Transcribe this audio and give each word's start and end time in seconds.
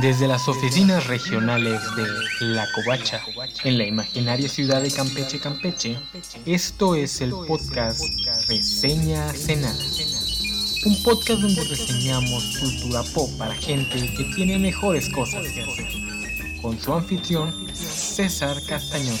Desde 0.00 0.28
las 0.28 0.46
oficinas 0.46 1.08
regionales 1.08 1.82
de 1.96 2.06
La 2.46 2.70
Covacha, 2.70 3.20
en 3.64 3.78
la 3.78 3.84
imaginaria 3.84 4.48
ciudad 4.48 4.80
de 4.80 4.92
Campeche, 4.92 5.40
Campeche, 5.40 5.98
esto 6.46 6.94
es 6.94 7.20
el 7.20 7.30
podcast 7.30 8.00
Reseña 8.48 9.32
Cenada. 9.32 9.74
Un 10.86 11.02
podcast 11.02 11.40
donde 11.40 11.64
reseñamos 11.64 12.58
cultura 12.58 13.02
pop 13.12 13.28
para 13.38 13.54
gente 13.54 14.14
que 14.16 14.24
tiene 14.36 14.58
mejores 14.58 15.08
cosas 15.08 15.44
que 15.48 15.62
hacer. 15.62 15.88
Con 16.62 16.78
su 16.78 16.94
anfitrión, 16.94 17.52
César 17.74 18.56
Castañón. 18.68 19.18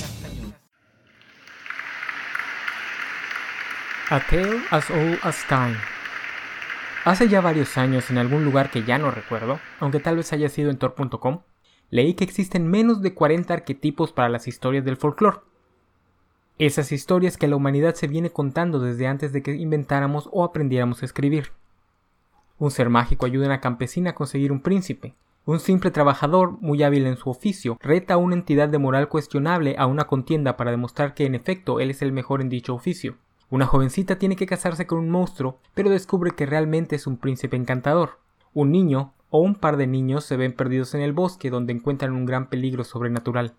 A 4.10 4.20
Tale 4.20 4.62
as 4.70 4.88
Old 4.90 5.18
as 5.22 5.44
Time 5.48 5.97
Hace 7.04 7.28
ya 7.28 7.40
varios 7.40 7.78
años, 7.78 8.10
en 8.10 8.18
algún 8.18 8.44
lugar 8.44 8.70
que 8.70 8.82
ya 8.82 8.98
no 8.98 9.10
recuerdo, 9.10 9.60
aunque 9.80 10.00
tal 10.00 10.16
vez 10.16 10.32
haya 10.32 10.48
sido 10.48 10.70
en 10.70 10.78
Tor.com, 10.78 11.40
leí 11.90 12.14
que 12.14 12.24
existen 12.24 12.68
menos 12.68 13.00
de 13.02 13.14
40 13.14 13.54
arquetipos 13.54 14.12
para 14.12 14.28
las 14.28 14.48
historias 14.48 14.84
del 14.84 14.96
folclore. 14.96 15.38
Esas 16.58 16.90
historias 16.90 17.36
que 17.36 17.46
la 17.46 17.56
humanidad 17.56 17.94
se 17.94 18.08
viene 18.08 18.30
contando 18.30 18.80
desde 18.80 19.06
antes 19.06 19.32
de 19.32 19.42
que 19.42 19.54
inventáramos 19.54 20.28
o 20.32 20.44
aprendiéramos 20.44 21.02
a 21.02 21.06
escribir. 21.06 21.52
Un 22.58 22.72
ser 22.72 22.90
mágico 22.90 23.26
ayuda 23.26 23.46
a 23.46 23.50
una 23.50 23.60
campesina 23.60 24.10
a 24.10 24.14
conseguir 24.14 24.50
un 24.50 24.60
príncipe. 24.60 25.14
Un 25.44 25.60
simple 25.60 25.92
trabajador, 25.92 26.58
muy 26.60 26.82
hábil 26.82 27.06
en 27.06 27.16
su 27.16 27.30
oficio, 27.30 27.78
reta 27.80 28.14
a 28.14 28.18
una 28.18 28.34
entidad 28.34 28.68
de 28.68 28.78
moral 28.78 29.08
cuestionable 29.08 29.76
a 29.78 29.86
una 29.86 30.08
contienda 30.08 30.56
para 30.56 30.72
demostrar 30.72 31.14
que 31.14 31.24
en 31.24 31.36
efecto 31.36 31.78
él 31.78 31.90
es 31.90 32.02
el 32.02 32.12
mejor 32.12 32.42
en 32.42 32.48
dicho 32.48 32.74
oficio. 32.74 33.16
Una 33.50 33.66
jovencita 33.66 34.18
tiene 34.18 34.36
que 34.36 34.46
casarse 34.46 34.86
con 34.86 34.98
un 34.98 35.08
monstruo, 35.08 35.58
pero 35.72 35.88
descubre 35.88 36.32
que 36.32 36.44
realmente 36.44 36.96
es 36.96 37.06
un 37.06 37.16
príncipe 37.16 37.56
encantador. 37.56 38.18
Un 38.52 38.70
niño 38.70 39.14
o 39.30 39.40
un 39.40 39.54
par 39.54 39.78
de 39.78 39.86
niños 39.86 40.24
se 40.24 40.36
ven 40.36 40.52
perdidos 40.52 40.94
en 40.94 41.00
el 41.00 41.14
bosque 41.14 41.48
donde 41.48 41.72
encuentran 41.72 42.12
un 42.12 42.26
gran 42.26 42.50
peligro 42.50 42.84
sobrenatural. 42.84 43.54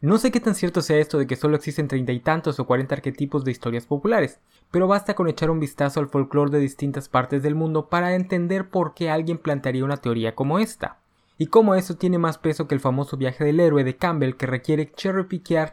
No 0.00 0.18
sé 0.18 0.32
qué 0.32 0.40
tan 0.40 0.56
cierto 0.56 0.82
sea 0.82 0.98
esto 0.98 1.18
de 1.18 1.28
que 1.28 1.36
solo 1.36 1.56
existen 1.56 1.86
treinta 1.86 2.12
y 2.12 2.20
tantos 2.20 2.58
o 2.58 2.66
cuarenta 2.66 2.96
arquetipos 2.96 3.44
de 3.44 3.52
historias 3.52 3.86
populares, 3.86 4.40
pero 4.70 4.88
basta 4.88 5.14
con 5.14 5.28
echar 5.28 5.50
un 5.50 5.60
vistazo 5.60 6.00
al 6.00 6.08
folclore 6.08 6.50
de 6.50 6.58
distintas 6.58 7.08
partes 7.08 7.42
del 7.42 7.54
mundo 7.54 7.88
para 7.88 8.14
entender 8.14 8.68
por 8.68 8.94
qué 8.94 9.10
alguien 9.10 9.38
plantearía 9.38 9.84
una 9.84 9.96
teoría 9.96 10.34
como 10.34 10.58
esta, 10.58 10.98
y 11.36 11.48
cómo 11.48 11.76
eso 11.76 11.96
tiene 11.96 12.18
más 12.18 12.38
peso 12.38 12.68
que 12.68 12.74
el 12.74 12.80
famoso 12.80 13.16
viaje 13.16 13.44
del 13.44 13.60
héroe 13.60 13.84
de 13.84 13.96
Campbell 13.96 14.36
que 14.36 14.46
requiere 14.46 14.92
cherry 14.92 15.26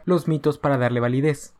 los 0.04 0.26
mitos 0.26 0.58
para 0.58 0.78
darle 0.78 1.00
validez 1.00 1.56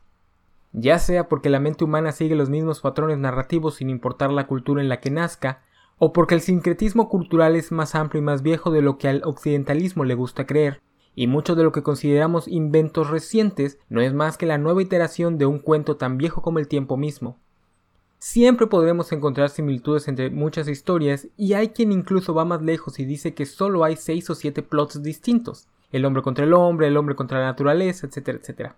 ya 0.79 0.99
sea 0.99 1.27
porque 1.27 1.49
la 1.49 1.59
mente 1.59 1.85
humana 1.85 2.13
sigue 2.13 2.37
los 2.37 2.51
mismos 2.51 2.83
patrones 2.83 3.17
narrativos 3.17 3.77
sin 3.77 3.89
importar 3.89 4.31
la 4.31 4.47
cultura 4.47 4.83
en 4.83 4.91
la 4.91 5.01
que 5.01 5.11
nazca, 5.11 5.63
o 5.97 6.13
porque 6.13 6.35
el 6.35 6.43
sincretismo 6.43 7.09
cultural 7.09 7.57
es 7.57 7.73
más 7.73 7.95
amplio 7.95 8.21
y 8.21 8.25
más 8.25 8.43
viejo 8.43 8.71
de 8.71 8.83
lo 8.83 8.99
que 8.99 9.09
al 9.09 9.23
occidentalismo 9.25 10.05
le 10.05 10.15
gusta 10.15 10.45
creer, 10.45 10.83
y 11.15 11.29
mucho 11.29 11.55
de 11.55 11.63
lo 11.65 11.73
que 11.73 11.83
consideramos 11.83 12.47
inventos 12.47 13.09
recientes 13.09 13.79
no 13.89 14.03
es 14.03 14.13
más 14.13 14.37
que 14.37 14.45
la 14.45 14.59
nueva 14.59 14.83
iteración 14.83 15.39
de 15.39 15.47
un 15.47 15.61
cuento 15.61 15.97
tan 15.97 16.19
viejo 16.19 16.43
como 16.43 16.59
el 16.59 16.69
tiempo 16.69 16.99
mismo. 16.99 17.39
Siempre 18.19 18.67
podremos 18.67 19.11
encontrar 19.13 19.49
similitudes 19.49 20.09
entre 20.09 20.29
muchas 20.29 20.69
historias 20.69 21.29
y 21.39 21.55
hay 21.55 21.71
quien 21.71 21.91
incluso 21.91 22.35
va 22.35 22.45
más 22.45 22.61
lejos 22.61 22.99
y 22.99 23.07
dice 23.07 23.33
que 23.33 23.47
solo 23.47 23.83
hay 23.83 23.97
seis 23.97 24.29
o 24.29 24.35
siete 24.35 24.61
plots 24.63 25.03
distintos, 25.03 25.69
el 25.91 26.05
hombre 26.05 26.23
contra 26.23 26.45
el 26.45 26.53
hombre, 26.53 26.89
el 26.89 26.99
hombre 26.99 27.15
contra 27.15 27.41
la 27.41 27.47
naturaleza, 27.47 28.07
etcétera, 28.07 28.39
etcétera 28.39 28.77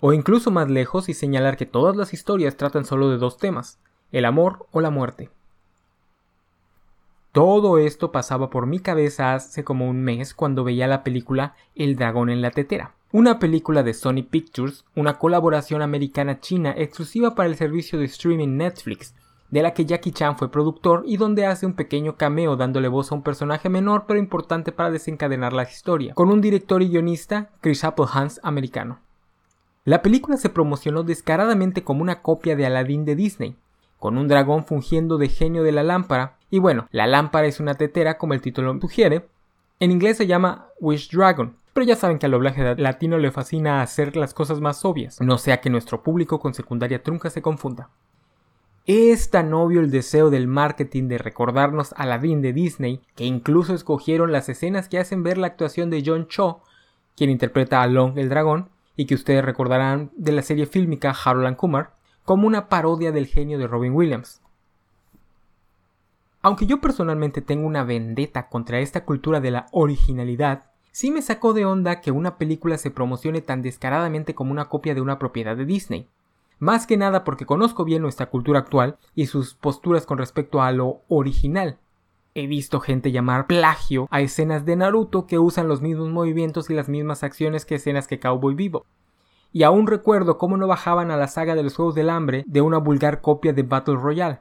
o 0.00 0.12
incluso 0.12 0.50
más 0.50 0.68
lejos 0.68 1.08
y 1.08 1.14
señalar 1.14 1.56
que 1.56 1.66
todas 1.66 1.96
las 1.96 2.12
historias 2.12 2.56
tratan 2.56 2.84
solo 2.84 3.10
de 3.10 3.18
dos 3.18 3.38
temas, 3.38 3.78
el 4.12 4.24
amor 4.24 4.66
o 4.72 4.80
la 4.80 4.90
muerte. 4.90 5.30
Todo 7.32 7.76
esto 7.78 8.12
pasaba 8.12 8.48
por 8.48 8.66
mi 8.66 8.78
cabeza 8.78 9.34
hace 9.34 9.62
como 9.62 9.88
un 9.88 10.02
mes 10.02 10.32
cuando 10.32 10.64
veía 10.64 10.86
la 10.86 11.04
película 11.04 11.54
El 11.74 11.96
dragón 11.96 12.30
en 12.30 12.40
la 12.40 12.50
tetera, 12.50 12.94
una 13.12 13.38
película 13.38 13.82
de 13.82 13.92
Sony 13.92 14.22
Pictures, 14.28 14.86
una 14.94 15.18
colaboración 15.18 15.82
americana-china 15.82 16.74
exclusiva 16.76 17.34
para 17.34 17.48
el 17.48 17.56
servicio 17.56 17.98
de 17.98 18.06
streaming 18.06 18.56
Netflix, 18.56 19.14
de 19.50 19.62
la 19.62 19.74
que 19.74 19.84
Jackie 19.84 20.12
Chan 20.12 20.38
fue 20.38 20.50
productor 20.50 21.02
y 21.06 21.18
donde 21.18 21.46
hace 21.46 21.66
un 21.66 21.74
pequeño 21.74 22.16
cameo 22.16 22.56
dándole 22.56 22.88
voz 22.88 23.12
a 23.12 23.14
un 23.14 23.22
personaje 23.22 23.68
menor 23.68 24.04
pero 24.08 24.18
importante 24.18 24.72
para 24.72 24.90
desencadenar 24.90 25.52
la 25.52 25.64
historia, 25.64 26.14
con 26.14 26.30
un 26.30 26.40
director 26.40 26.82
y 26.82 26.88
guionista, 26.88 27.50
Chris 27.60 27.84
Applehans, 27.84 28.40
americano. 28.42 29.05
La 29.86 30.02
película 30.02 30.36
se 30.36 30.48
promocionó 30.48 31.04
descaradamente 31.04 31.84
como 31.84 32.02
una 32.02 32.20
copia 32.20 32.56
de 32.56 32.66
Aladdin 32.66 33.04
de 33.04 33.14
Disney, 33.14 33.54
con 34.00 34.18
un 34.18 34.26
dragón 34.26 34.66
fungiendo 34.66 35.16
de 35.16 35.28
genio 35.28 35.62
de 35.62 35.70
la 35.70 35.84
lámpara, 35.84 36.38
y 36.50 36.58
bueno, 36.58 36.88
la 36.90 37.06
lámpara 37.06 37.46
es 37.46 37.60
una 37.60 37.74
tetera 37.74 38.18
como 38.18 38.34
el 38.34 38.40
título 38.40 38.76
sugiere. 38.80 39.28
En 39.78 39.92
inglés 39.92 40.16
se 40.16 40.26
llama 40.26 40.66
Wish 40.80 41.12
Dragon, 41.12 41.54
pero 41.72 41.86
ya 41.86 41.94
saben 41.94 42.18
que 42.18 42.26
al 42.26 42.32
doblaje 42.32 42.74
latino 42.74 43.16
le 43.18 43.30
fascina 43.30 43.80
hacer 43.80 44.16
las 44.16 44.34
cosas 44.34 44.60
más 44.60 44.84
obvias, 44.84 45.20
no 45.20 45.38
sea 45.38 45.60
que 45.60 45.70
nuestro 45.70 46.02
público 46.02 46.40
con 46.40 46.52
secundaria 46.52 47.04
trunca 47.04 47.30
se 47.30 47.40
confunda. 47.40 47.90
Es 48.86 49.30
tan 49.30 49.54
obvio 49.54 49.80
el 49.80 49.92
deseo 49.92 50.30
del 50.30 50.48
marketing 50.48 51.06
de 51.06 51.18
recordarnos 51.18 51.94
Aladdin 51.96 52.42
de 52.42 52.52
Disney 52.52 53.02
que 53.14 53.24
incluso 53.24 53.72
escogieron 53.72 54.32
las 54.32 54.48
escenas 54.48 54.88
que 54.88 54.98
hacen 54.98 55.22
ver 55.22 55.38
la 55.38 55.46
actuación 55.46 55.90
de 55.90 56.02
John 56.04 56.26
Cho, 56.26 56.60
quien 57.16 57.30
interpreta 57.30 57.82
a 57.82 57.86
Long 57.86 58.18
el 58.18 58.28
dragón, 58.28 58.70
y 58.96 59.06
que 59.06 59.14
ustedes 59.14 59.44
recordarán 59.44 60.10
de 60.16 60.32
la 60.32 60.42
serie 60.42 60.66
fílmica 60.66 61.14
Harold 61.24 61.46
and 61.46 61.56
Kumar 61.56 61.94
como 62.24 62.46
una 62.46 62.68
parodia 62.68 63.12
del 63.12 63.26
genio 63.26 63.58
de 63.58 63.66
Robin 63.66 63.94
Williams. 63.94 64.42
Aunque 66.42 66.66
yo 66.66 66.80
personalmente 66.80 67.42
tengo 67.42 67.66
una 67.66 67.84
vendetta 67.84 68.48
contra 68.48 68.78
esta 68.78 69.04
cultura 69.04 69.40
de 69.40 69.50
la 69.50 69.66
originalidad, 69.72 70.70
sí 70.92 71.10
me 71.10 71.22
sacó 71.22 71.52
de 71.52 71.64
onda 71.64 72.00
que 72.00 72.10
una 72.10 72.38
película 72.38 72.78
se 72.78 72.90
promocione 72.90 73.40
tan 73.42 73.62
descaradamente 73.62 74.34
como 74.34 74.52
una 74.52 74.68
copia 74.68 74.94
de 74.94 75.00
una 75.00 75.18
propiedad 75.18 75.56
de 75.56 75.66
Disney. 75.66 76.08
Más 76.58 76.86
que 76.86 76.96
nada 76.96 77.22
porque 77.22 77.46
conozco 77.46 77.84
bien 77.84 78.02
nuestra 78.02 78.30
cultura 78.30 78.60
actual 78.60 78.96
y 79.14 79.26
sus 79.26 79.54
posturas 79.54 80.06
con 80.06 80.18
respecto 80.18 80.62
a 80.62 80.72
lo 80.72 81.02
original. 81.08 81.78
He 82.38 82.46
visto 82.46 82.80
gente 82.80 83.12
llamar 83.12 83.46
plagio 83.46 84.08
a 84.10 84.20
escenas 84.20 84.66
de 84.66 84.76
Naruto 84.76 85.26
que 85.26 85.38
usan 85.38 85.68
los 85.68 85.80
mismos 85.80 86.10
movimientos 86.10 86.68
y 86.68 86.74
las 86.74 86.86
mismas 86.86 87.22
acciones 87.22 87.64
que 87.64 87.76
escenas 87.76 88.06
que 88.06 88.20
Cowboy 88.20 88.54
Vivo. 88.54 88.84
Y 89.54 89.62
aún 89.62 89.86
recuerdo 89.86 90.36
cómo 90.36 90.58
no 90.58 90.66
bajaban 90.66 91.10
a 91.10 91.16
la 91.16 91.28
saga 91.28 91.54
de 91.54 91.62
los 91.62 91.74
Juegos 91.74 91.94
del 91.94 92.10
Hambre 92.10 92.44
de 92.46 92.60
una 92.60 92.76
vulgar 92.76 93.22
copia 93.22 93.54
de 93.54 93.62
Battle 93.62 93.96
Royale. 93.96 94.40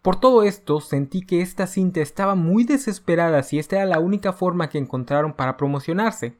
Por 0.00 0.16
todo 0.16 0.42
esto, 0.42 0.80
sentí 0.80 1.20
que 1.20 1.42
esta 1.42 1.66
cinta 1.66 2.00
estaba 2.00 2.34
muy 2.34 2.64
desesperada 2.64 3.42
si 3.42 3.58
esta 3.58 3.76
era 3.76 3.84
la 3.84 3.98
única 3.98 4.32
forma 4.32 4.70
que 4.70 4.78
encontraron 4.78 5.34
para 5.34 5.58
promocionarse. 5.58 6.38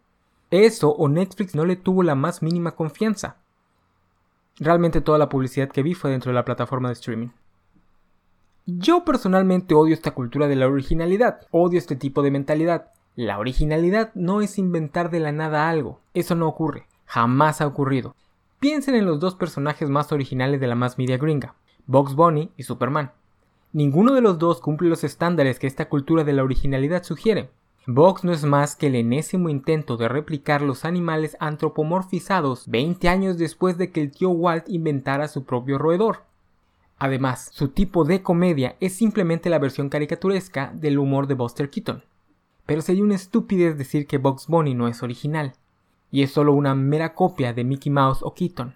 Eso 0.50 0.89
o 0.89 1.06
Netflix 1.06 1.55
no 1.55 1.66
le 1.66 1.77
tuvo 1.77 2.03
la 2.03 2.15
más 2.15 2.41
mínima 2.41 2.71
confianza. 2.71 3.37
Realmente 4.59 5.03
toda 5.03 5.19
la 5.19 5.28
publicidad 5.28 5.69
que 5.69 5.83
vi 5.83 5.93
fue 5.93 6.12
dentro 6.12 6.31
de 6.31 6.37
la 6.37 6.47
plataforma 6.47 6.89
de 6.89 6.95
streaming. 6.95 7.28
Yo 8.69 9.04
personalmente 9.04 9.77
odio 9.77 9.94
esta 9.94 10.10
cultura 10.10 10.49
de 10.49 10.56
la 10.56 10.66
originalidad, 10.66 11.47
odio 11.53 11.78
este 11.78 11.94
tipo 11.94 12.22
de 12.22 12.32
mentalidad. 12.32 12.91
La 13.15 13.38
originalidad 13.38 14.10
no 14.16 14.41
es 14.41 14.59
inventar 14.59 15.09
de 15.09 15.21
la 15.21 15.31
nada 15.31 15.71
algo, 15.71 16.00
eso 16.15 16.34
no 16.34 16.49
ocurre, 16.49 16.88
jamás 17.04 17.60
ha 17.60 17.69
ocurrido. 17.69 18.16
Piensen 18.59 18.97
en 18.97 19.06
los 19.06 19.21
dos 19.21 19.37
personajes 19.37 19.88
más 19.88 20.10
originales 20.10 20.60
de 20.60 20.66
la 20.66 20.75
más 20.75 20.99
media 20.99 21.16
gringa, 21.16 21.54
Bugs 21.87 22.16
Bunny 22.16 22.50
y 22.56 22.65
Superman. 22.65 23.12
Ninguno 23.72 24.15
de 24.15 24.21
los 24.21 24.37
dos 24.41 24.60
cumple 24.60 24.88
los 24.88 25.04
estándares 25.04 25.60
que 25.60 25.69
esta 25.69 25.88
cultura 25.88 26.25
de 26.25 26.33
la 26.33 26.43
originalidad 26.43 27.04
sugiere. 27.04 27.50
Bugs 27.87 28.25
no 28.25 28.33
es 28.33 28.43
más 28.43 28.75
que 28.75 28.88
el 28.88 28.97
enésimo 28.97 29.48
intento 29.48 29.97
de 29.97 30.09
replicar 30.09 30.60
los 30.60 30.84
animales 30.84 31.37
antropomorfizados 31.38 32.69
20 32.69 33.09
años 33.09 33.38
después 33.38 33.78
de 33.78 33.93
que 33.93 34.03
el 34.03 34.10
tío 34.10 34.31
Walt 34.31 34.69
inventara 34.69 35.28
su 35.28 35.44
propio 35.44 35.78
roedor. 35.78 36.26
Además, 36.99 37.51
su 37.53 37.69
tipo 37.69 38.05
de 38.05 38.23
comedia 38.23 38.77
es 38.81 38.95
simplemente 38.95 39.51
la 39.51 39.59
versión 39.59 39.91
caricaturesca 39.91 40.73
del 40.75 40.99
humor 40.99 41.27
de 41.27 41.34
Buster 41.34 41.69
Keaton. 41.69 42.03
Pero 42.65 42.81
sería 42.81 43.04
una 43.04 43.15
estupidez 43.15 43.77
decir 43.77 44.07
que 44.07 44.19
Bugs 44.19 44.47
Bunny 44.47 44.75
no 44.75 44.89
es 44.89 45.03
original, 45.03 45.53
y 46.10 46.22
es 46.22 46.31
solo 46.31 46.54
una 46.54 46.75
mera 46.75 47.15
copia 47.15 47.53
de 47.53 47.65
Mickey 47.65 47.93
Mouse 47.93 48.22
o 48.22 48.33
Keaton. 48.33 48.75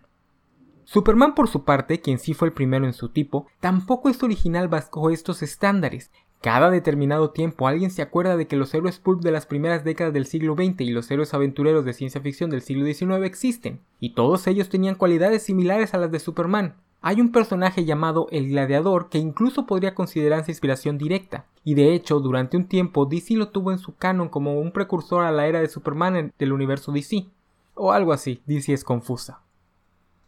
Superman, 0.84 1.34
por 1.34 1.49
su 1.49 1.64
parte, 1.64 2.00
quien 2.00 2.19
sí 2.19 2.34
fue 2.34 2.49
el 2.49 2.55
primero 2.55 2.84
en 2.84 2.93
su 2.93 3.08
tipo, 3.08 3.46
tampoco 3.61 4.08
es 4.08 4.22
original 4.22 4.69
bajo 4.69 5.11
estos 5.11 5.43
estándares. 5.43 6.11
Cada 6.43 6.70
determinado 6.70 7.31
tiempo 7.31 7.69
alguien 7.69 7.90
se 7.90 8.02
acuerda 8.02 8.37
de 8.37 8.46
que 8.46 8.56
los 8.56 8.75
héroes 8.75 8.99
pulp 8.99 9.22
de 9.22 9.31
las 9.31 9.46
primeras 9.46 9.84
décadas 9.84 10.12
del 10.12 10.26
siglo 10.26 10.55
XX 10.55 10.81
y 10.81 10.90
los 10.90 11.11
héroes 11.11 11.32
aventureros 11.32 11.84
de 11.84 11.93
ciencia 11.93 12.20
ficción 12.20 12.50
del 12.50 12.62
siglo 12.62 12.84
XIX 12.84 13.25
existen, 13.25 13.81
y 13.99 14.14
todos 14.14 14.46
ellos 14.46 14.69
tenían 14.69 14.94
cualidades 14.94 15.43
similares 15.43 15.94
a 15.94 15.99
las 15.99 16.11
de 16.11 16.19
Superman, 16.19 16.76
hay 17.02 17.20
un 17.20 17.32
personaje 17.32 17.85
llamado 17.85 18.26
el 18.31 18.49
Gladiador 18.49 19.08
que 19.08 19.19
incluso 19.19 19.67
podría 19.67 19.94
considerarse 19.94 20.50
inspiración 20.50 20.99
directa, 20.99 21.47
y 21.64 21.75
de 21.75 21.94
hecho 21.94 22.20
durante 22.20 22.56
un 22.56 22.67
tiempo 22.67 23.06
DC 23.06 23.35
lo 23.35 23.49
tuvo 23.49 23.73
en 23.73 23.79
su 23.79 23.94
canon 23.97 24.29
como 24.29 24.61
un 24.61 24.73
precursor 24.73 25.25
a 25.25 25.32
la 25.32 25.47
era 25.47 25.61
de 25.61 25.69
Superman 25.69 26.32
del 26.38 26.52
universo 26.52 26.93
DC, 26.93 27.26
o 27.75 27.93
algo 27.93 28.12
así, 28.12 28.43
DC 28.47 28.73
es 28.73 28.85
confusa. 28.85 29.41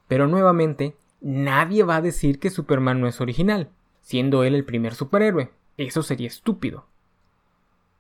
Pero 0.09 0.27
nuevamente, 0.27 0.97
nadie 1.21 1.83
va 1.83 1.97
a 1.97 2.03
decir 2.03 2.39
que 2.39 2.51
Superman 2.51 3.01
no 3.01 3.07
es 3.07 3.21
original, 3.21 3.69
siendo 4.01 4.43
él 4.43 4.55
el 4.55 4.65
primer 4.65 4.95
superhéroe, 4.95 5.53
eso 5.77 6.03
sería 6.03 6.29
estúpido. 6.29 6.87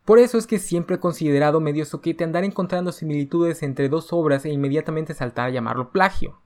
Por 0.04 0.18
eso 0.18 0.36
es 0.36 0.46
que 0.46 0.58
siempre 0.58 0.96
he 0.96 1.00
considerado 1.00 1.60
medio 1.60 1.84
soquete 1.84 2.24
andar 2.24 2.42
encontrando 2.42 2.90
similitudes 2.90 3.62
entre 3.62 3.88
dos 3.88 4.12
obras 4.12 4.44
e 4.44 4.50
inmediatamente 4.50 5.14
saltar 5.14 5.48
a 5.48 5.50
llamarlo 5.50 5.90
plagio. 5.90 6.40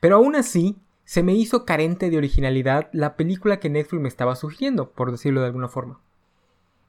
Pero 0.00 0.16
aún 0.16 0.36
así, 0.36 0.76
se 1.04 1.22
me 1.22 1.34
hizo 1.34 1.64
carente 1.64 2.10
de 2.10 2.16
originalidad 2.16 2.88
la 2.92 3.16
película 3.16 3.60
que 3.60 3.70
Netflix 3.70 4.02
me 4.02 4.08
estaba 4.08 4.36
sugiriendo, 4.36 4.90
por 4.90 5.10
decirlo 5.10 5.40
de 5.40 5.46
alguna 5.46 5.68
forma. 5.68 6.00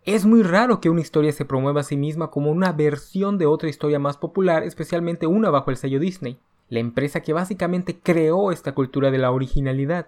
Es 0.05 0.25
muy 0.25 0.43
raro 0.43 0.79
que 0.79 0.89
una 0.89 1.01
historia 1.01 1.31
se 1.31 1.45
promueva 1.45 1.81
a 1.81 1.83
sí 1.83 1.97
misma 1.97 2.29
como 2.29 2.51
una 2.51 2.71
versión 2.71 3.37
de 3.37 3.47
otra 3.47 3.69
historia 3.69 3.99
más 3.99 4.17
popular, 4.17 4.63
especialmente 4.63 5.25
una 5.25 5.49
bajo 5.49 5.71
el 5.71 5.77
sello 5.77 5.99
Disney, 5.99 6.37
la 6.69 6.79
empresa 6.79 7.21
que 7.21 7.33
básicamente 7.33 7.99
creó 8.01 8.51
esta 8.51 8.73
cultura 8.73 9.11
de 9.11 9.17
la 9.17 9.31
originalidad. 9.31 10.07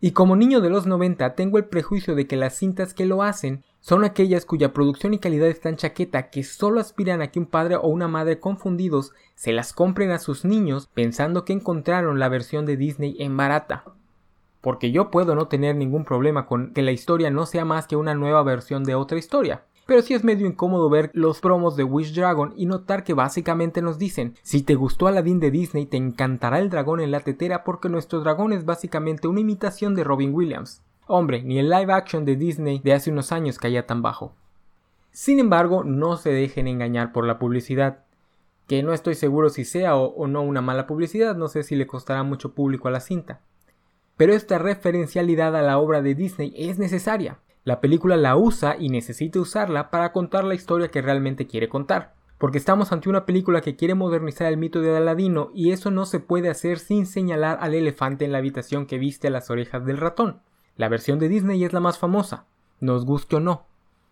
Y 0.00 0.12
como 0.12 0.34
niño 0.34 0.60
de 0.60 0.70
los 0.70 0.86
90 0.86 1.34
tengo 1.34 1.58
el 1.58 1.66
prejuicio 1.66 2.14
de 2.14 2.26
que 2.26 2.36
las 2.36 2.56
cintas 2.56 2.94
que 2.94 3.04
lo 3.04 3.22
hacen 3.22 3.62
son 3.84 4.02
aquellas 4.02 4.46
cuya 4.46 4.72
producción 4.72 5.12
y 5.12 5.18
calidad 5.18 5.46
es 5.46 5.60
tan 5.60 5.76
chaqueta 5.76 6.30
que 6.30 6.42
solo 6.42 6.80
aspiran 6.80 7.20
a 7.20 7.30
que 7.30 7.38
un 7.38 7.44
padre 7.44 7.76
o 7.76 7.86
una 7.88 8.08
madre 8.08 8.40
confundidos 8.40 9.12
se 9.34 9.52
las 9.52 9.74
compren 9.74 10.10
a 10.10 10.18
sus 10.18 10.46
niños 10.46 10.88
pensando 10.94 11.44
que 11.44 11.52
encontraron 11.52 12.18
la 12.18 12.30
versión 12.30 12.64
de 12.64 12.78
Disney 12.78 13.14
en 13.18 13.36
barata. 13.36 13.84
Porque 14.62 14.90
yo 14.90 15.10
puedo 15.10 15.34
no 15.34 15.48
tener 15.48 15.76
ningún 15.76 16.06
problema 16.06 16.46
con 16.46 16.72
que 16.72 16.80
la 16.80 16.92
historia 16.92 17.30
no 17.30 17.44
sea 17.44 17.66
más 17.66 17.86
que 17.86 17.96
una 17.96 18.14
nueva 18.14 18.42
versión 18.42 18.84
de 18.84 18.94
otra 18.94 19.18
historia. 19.18 19.64
Pero 19.84 20.00
sí 20.00 20.14
es 20.14 20.24
medio 20.24 20.46
incómodo 20.46 20.88
ver 20.88 21.10
los 21.12 21.40
promos 21.40 21.76
de 21.76 21.84
Wish 21.84 22.14
Dragon 22.14 22.54
y 22.56 22.64
notar 22.64 23.04
que 23.04 23.12
básicamente 23.12 23.82
nos 23.82 23.98
dicen, 23.98 24.34
si 24.40 24.62
te 24.62 24.76
gustó 24.76 25.08
Aladdin 25.08 25.40
de 25.40 25.50
Disney 25.50 25.84
te 25.84 25.98
encantará 25.98 26.58
el 26.58 26.70
dragón 26.70 27.00
en 27.00 27.10
la 27.10 27.20
tetera 27.20 27.64
porque 27.64 27.90
nuestro 27.90 28.20
dragón 28.20 28.54
es 28.54 28.64
básicamente 28.64 29.28
una 29.28 29.40
imitación 29.40 29.94
de 29.94 30.04
Robin 30.04 30.32
Williams. 30.32 30.80
Hombre, 31.06 31.42
ni 31.42 31.58
el 31.58 31.68
live 31.68 31.92
action 31.92 32.24
de 32.24 32.36
Disney 32.36 32.80
de 32.82 32.94
hace 32.94 33.10
unos 33.10 33.30
años 33.30 33.58
caía 33.58 33.86
tan 33.86 34.00
bajo. 34.00 34.34
Sin 35.12 35.38
embargo, 35.38 35.84
no 35.84 36.16
se 36.16 36.30
dejen 36.30 36.66
engañar 36.66 37.12
por 37.12 37.26
la 37.26 37.38
publicidad, 37.38 38.04
que 38.66 38.82
no 38.82 38.94
estoy 38.94 39.14
seguro 39.14 39.50
si 39.50 39.64
sea 39.64 39.96
o, 39.96 40.26
no 40.26 40.42
una 40.42 40.62
mala 40.62 40.86
publicidad, 40.86 41.36
no 41.36 41.48
sé 41.48 41.62
si 41.62 41.76
le 41.76 41.86
costará 41.86 42.22
mucho 42.22 42.54
público 42.54 42.88
a 42.88 42.90
la 42.90 43.00
cinta. 43.00 43.40
Pero 44.16 44.32
esta 44.32 44.58
referencialidad 44.58 45.54
a 45.54 45.62
la 45.62 45.78
obra 45.78 46.00
de 46.00 46.14
Disney 46.14 46.54
es 46.56 46.78
necesaria, 46.78 47.38
la 47.64 47.80
película 47.80 48.16
la 48.16 48.36
usa 48.36 48.76
y 48.78 48.88
necesita 48.88 49.40
usarla 49.40 49.90
para 49.90 50.12
contar 50.12 50.44
la 50.44 50.54
historia 50.54 50.90
que 50.90 51.02
realmente 51.02 51.46
quiere 51.46 51.68
contar. 51.68 52.14
Porque 52.38 52.58
estamos 52.58 52.92
ante 52.92 53.08
una 53.08 53.24
película 53.24 53.60
que 53.60 53.76
quiere 53.76 53.94
modernizar 53.94 54.48
el 54.48 54.56
mito 54.56 54.80
de 54.80 54.96
Aladino 54.96 55.50
y 55.54 55.70
eso 55.70 55.90
no 55.90 56.04
se 56.04 56.20
puede 56.20 56.48
hacer 56.50 56.78
sin 56.78 57.06
señalar 57.06 57.58
al 57.60 57.74
elefante 57.74 58.24
en 58.24 58.32
la 58.32 58.38
habitación 58.38 58.86
que 58.86 58.98
viste 58.98 59.28
a 59.28 59.30
las 59.30 59.50
orejas 59.50 59.86
del 59.86 59.98
ratón. 59.98 60.40
La 60.76 60.88
versión 60.88 61.18
de 61.18 61.28
Disney 61.28 61.62
es 61.64 61.72
la 61.72 61.80
más 61.80 61.98
famosa, 61.98 62.46
nos 62.80 63.06
guste 63.06 63.36
o 63.36 63.40
no. 63.40 63.66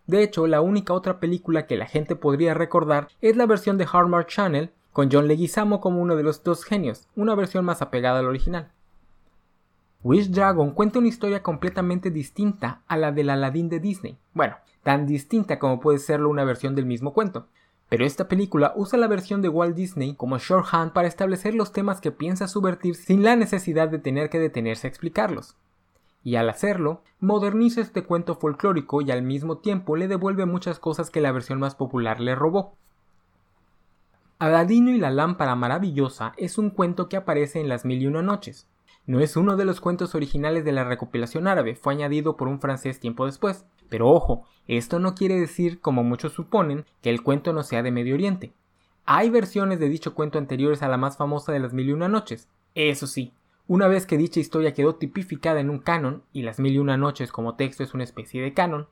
De 0.07 0.23
hecho, 0.23 0.47
la 0.47 0.61
única 0.61 0.93
otra 0.93 1.19
película 1.19 1.67
que 1.67 1.77
la 1.77 1.85
gente 1.85 2.15
podría 2.15 2.53
recordar 2.53 3.07
es 3.21 3.35
la 3.35 3.45
versión 3.45 3.77
de 3.77 3.87
Hallmark 3.91 4.27
Channel, 4.27 4.71
con 4.93 5.09
John 5.11 5.27
Leguizamo 5.27 5.81
como 5.81 6.01
uno 6.01 6.15
de 6.15 6.23
los 6.23 6.43
dos 6.43 6.63
genios, 6.63 7.07
una 7.15 7.35
versión 7.35 7.65
más 7.65 7.81
apegada 7.81 8.19
al 8.19 8.27
original. 8.27 8.71
Wish 10.03 10.31
Dragon 10.31 10.71
cuenta 10.71 10.99
una 10.99 11.07
historia 11.07 11.41
completamente 11.41 12.11
distinta 12.11 12.81
a 12.87 12.97
la 12.97 13.11
del 13.11 13.29
Aladdin 13.29 13.69
de 13.69 13.79
Disney. 13.79 14.17
Bueno, 14.33 14.57
tan 14.83 15.05
distinta 15.05 15.59
como 15.59 15.79
puede 15.79 15.99
serlo 15.99 16.29
una 16.29 16.43
versión 16.43 16.75
del 16.75 16.85
mismo 16.85 17.13
cuento. 17.13 17.47
Pero 17.89 18.05
esta 18.05 18.27
película 18.27 18.73
usa 18.75 18.99
la 18.99 19.07
versión 19.07 19.41
de 19.41 19.49
Walt 19.49 19.75
Disney 19.75 20.15
como 20.15 20.37
shorthand 20.37 20.93
para 20.93 21.07
establecer 21.07 21.55
los 21.55 21.71
temas 21.71 22.01
que 22.01 22.11
piensa 22.11 22.47
subvertir 22.47 22.95
sin 22.95 23.23
la 23.23 23.35
necesidad 23.35 23.87
de 23.87 23.99
tener 23.99 24.29
que 24.29 24.39
detenerse 24.39 24.87
a 24.87 24.89
explicarlos. 24.89 25.55
Y 26.23 26.35
al 26.35 26.49
hacerlo, 26.49 27.03
moderniza 27.19 27.81
este 27.81 28.03
cuento 28.03 28.35
folclórico 28.35 29.01
y 29.01 29.11
al 29.11 29.23
mismo 29.23 29.57
tiempo 29.57 29.95
le 29.95 30.07
devuelve 30.07 30.45
muchas 30.45 30.79
cosas 30.79 31.09
que 31.09 31.21
la 31.21 31.31
versión 31.31 31.59
más 31.59 31.75
popular 31.75 32.19
le 32.19 32.35
robó. 32.35 32.75
Aladino 34.39 34.91
y 34.91 34.97
la 34.97 35.09
lámpara 35.09 35.55
maravillosa 35.55 36.33
es 36.37 36.57
un 36.57 36.69
cuento 36.69 37.07
que 37.07 37.17
aparece 37.17 37.61
en 37.61 37.69
las 37.69 37.85
mil 37.85 38.01
y 38.01 38.07
una 38.07 38.21
noches. 38.21 38.67
No 39.05 39.19
es 39.19 39.35
uno 39.35 39.57
de 39.57 39.65
los 39.65 39.81
cuentos 39.81 40.15
originales 40.15 40.63
de 40.63 40.71
la 40.71 40.85
recopilación 40.85 41.47
árabe, 41.47 41.75
fue 41.75 41.93
añadido 41.93 42.37
por 42.37 42.47
un 42.47 42.61
francés 42.61 42.99
tiempo 43.01 43.25
después. 43.25 43.65
Pero 43.89 44.09
ojo, 44.09 44.45
esto 44.67 44.99
no 44.99 45.13
quiere 45.13 45.39
decir, 45.39 45.81
como 45.81 46.03
muchos 46.03 46.33
suponen, 46.33 46.85
que 47.01 47.09
el 47.09 47.21
cuento 47.21 47.51
no 47.51 47.63
sea 47.63 47.83
de 47.83 47.91
Medio 47.91 48.15
Oriente. 48.15 48.53
Hay 49.05 49.29
versiones 49.29 49.79
de 49.79 49.89
dicho 49.89 50.15
cuento 50.15 50.37
anteriores 50.37 50.81
a 50.81 50.87
la 50.87 50.97
más 50.97 51.17
famosa 51.17 51.51
de 51.51 51.59
las 51.59 51.73
mil 51.73 51.89
y 51.89 51.91
una 51.91 52.07
noches. 52.07 52.47
Eso 52.75 53.07
sí, 53.07 53.33
una 53.67 53.87
vez 53.87 54.05
que 54.05 54.17
dicha 54.17 54.39
historia 54.39 54.73
quedó 54.73 54.95
tipificada 54.95 55.59
en 55.59 55.69
un 55.69 55.79
canon, 55.79 56.23
y 56.33 56.41
las 56.41 56.59
mil 56.59 56.73
y 56.73 56.79
una 56.79 56.97
noches 56.97 57.31
como 57.31 57.55
texto 57.55 57.83
es 57.83 57.93
una 57.93 58.03
especie 58.03 58.41
de 58.41 58.53
canon, 58.53 58.87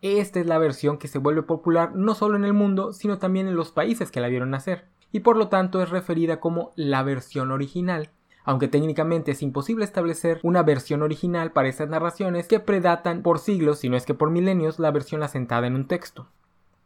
esta 0.00 0.40
es 0.40 0.46
la 0.46 0.58
versión 0.58 0.98
que 0.98 1.08
se 1.08 1.18
vuelve 1.18 1.42
popular 1.42 1.94
no 1.94 2.14
solo 2.14 2.36
en 2.36 2.44
el 2.44 2.52
mundo, 2.52 2.92
sino 2.92 3.18
también 3.18 3.46
en 3.46 3.56
los 3.56 3.70
países 3.70 4.10
que 4.10 4.20
la 4.20 4.28
vieron 4.28 4.50
nacer, 4.50 4.86
y 5.12 5.20
por 5.20 5.36
lo 5.36 5.48
tanto 5.48 5.82
es 5.82 5.90
referida 5.90 6.40
como 6.40 6.72
la 6.74 7.02
versión 7.02 7.52
original, 7.52 8.10
aunque 8.44 8.68
técnicamente 8.68 9.30
es 9.32 9.42
imposible 9.42 9.84
establecer 9.84 10.40
una 10.42 10.62
versión 10.62 11.02
original 11.02 11.52
para 11.52 11.68
estas 11.68 11.88
narraciones 11.88 12.48
que 12.48 12.60
predatan 12.60 13.22
por 13.22 13.38
siglos, 13.38 13.78
si 13.78 13.88
no 13.88 13.96
es 13.96 14.04
que 14.04 14.14
por 14.14 14.30
milenios, 14.30 14.78
la 14.78 14.90
versión 14.90 15.22
asentada 15.22 15.66
en 15.66 15.76
un 15.76 15.86
texto. 15.86 16.28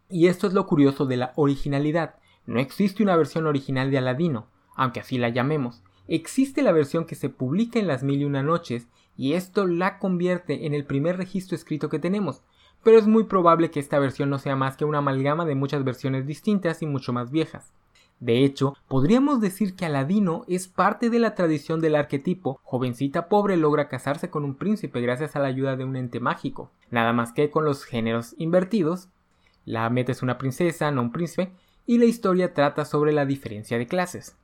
Y 0.09 0.27
esto 0.27 0.47
es 0.47 0.53
lo 0.53 0.67
curioso 0.67 1.07
de 1.07 1.17
la 1.17 1.33
originalidad. 1.37 2.17
No 2.45 2.61
existe 2.61 3.03
una 3.03 3.17
versión 3.17 3.47
original 3.47 3.91
de 3.91 3.99
Aladino, 3.99 4.47
aunque 4.77 5.01
así 5.01 5.19
la 5.19 5.31
llamemos. 5.31 5.83
Existe 6.09 6.63
la 6.63 6.73
versión 6.73 7.05
que 7.05 7.15
se 7.15 7.29
publica 7.29 7.79
en 7.79 7.89
las 7.89 8.03
mil 8.03 8.21
y 8.21 8.25
una 8.25 8.43
noches, 8.43 8.87
y 9.17 9.33
esto 9.33 9.67
la 9.67 9.99
convierte 9.99 10.67
en 10.67 10.75
el 10.75 10.85
primer 10.85 11.17
registro 11.17 11.57
escrito 11.57 11.89
que 11.89 11.99
tenemos, 11.99 12.43
pero 12.83 12.99
es 12.99 13.07
muy 13.07 13.25
probable 13.25 13.71
que 13.71 13.81
esta 13.81 13.99
versión 13.99 14.31
no 14.31 14.39
sea 14.39 14.55
más 14.55 14.77
que 14.77 14.85
una 14.85 14.99
amalgama 14.99 15.45
de 15.45 15.57
muchas 15.57 15.83
versiones 15.83 16.27
distintas 16.27 16.83
y 16.83 16.87
mucho 16.87 17.13
más 17.13 17.31
viejas. 17.31 17.73
De 18.21 18.45
hecho, 18.45 18.75
podríamos 18.89 19.41
decir 19.41 19.75
que 19.75 19.85
Aladino 19.85 20.45
es 20.49 20.69
parte 20.69 21.11
de 21.11 21.19
la 21.19 21.35
tradición 21.35 21.81
del 21.81 21.97
arquetipo 21.97 22.61
jovencita 22.63 23.29
pobre 23.29 23.57
logra 23.57 23.89
casarse 23.89 24.31
con 24.31 24.45
un 24.45 24.55
príncipe 24.55 25.01
gracias 25.01 25.37
a 25.37 25.41
la 25.41 25.49
ayuda 25.49 25.77
de 25.77 25.85
un 25.85 25.97
ente 25.97 26.21
mágico, 26.21 26.71
nada 26.91 27.13
más 27.13 27.33
que 27.33 27.51
con 27.51 27.65
los 27.65 27.85
géneros 27.85 28.35
invertidos. 28.39 29.09
La 29.65 29.91
meta 29.91 30.13
es 30.13 30.23
una 30.23 30.39
princesa, 30.39 30.91
no 30.93 31.03
un 31.03 31.13
príncipe, 31.13 31.51
y 31.85 31.99
la 31.99 32.07
historia 32.07 32.55
trata 32.55 32.85
sobre 32.85 33.13
la 33.13 33.27
diferencia 33.27 33.77
de 33.77 33.87
clases. 33.87 34.37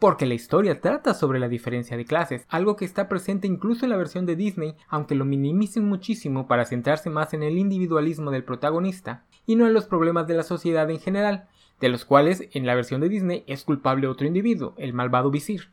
Porque 0.00 0.24
la 0.24 0.32
historia 0.32 0.80
trata 0.80 1.12
sobre 1.12 1.38
la 1.38 1.50
diferencia 1.50 1.94
de 1.94 2.06
clases, 2.06 2.46
algo 2.48 2.74
que 2.74 2.86
está 2.86 3.06
presente 3.06 3.46
incluso 3.46 3.84
en 3.84 3.90
la 3.90 3.98
versión 3.98 4.24
de 4.24 4.34
Disney, 4.34 4.74
aunque 4.88 5.14
lo 5.14 5.26
minimicen 5.26 5.84
muchísimo 5.84 6.48
para 6.48 6.64
centrarse 6.64 7.10
más 7.10 7.34
en 7.34 7.42
el 7.42 7.58
individualismo 7.58 8.30
del 8.30 8.42
protagonista 8.42 9.24
y 9.46 9.56
no 9.56 9.66
en 9.66 9.74
los 9.74 9.84
problemas 9.84 10.26
de 10.26 10.34
la 10.34 10.42
sociedad 10.42 10.88
en 10.90 11.00
general, 11.00 11.48
de 11.80 11.90
los 11.90 12.06
cuales 12.06 12.48
en 12.52 12.64
la 12.64 12.74
versión 12.74 13.02
de 13.02 13.10
Disney 13.10 13.44
es 13.46 13.62
culpable 13.62 14.06
otro 14.06 14.26
individuo, 14.26 14.72
el 14.78 14.94
malvado 14.94 15.30
visir. 15.30 15.68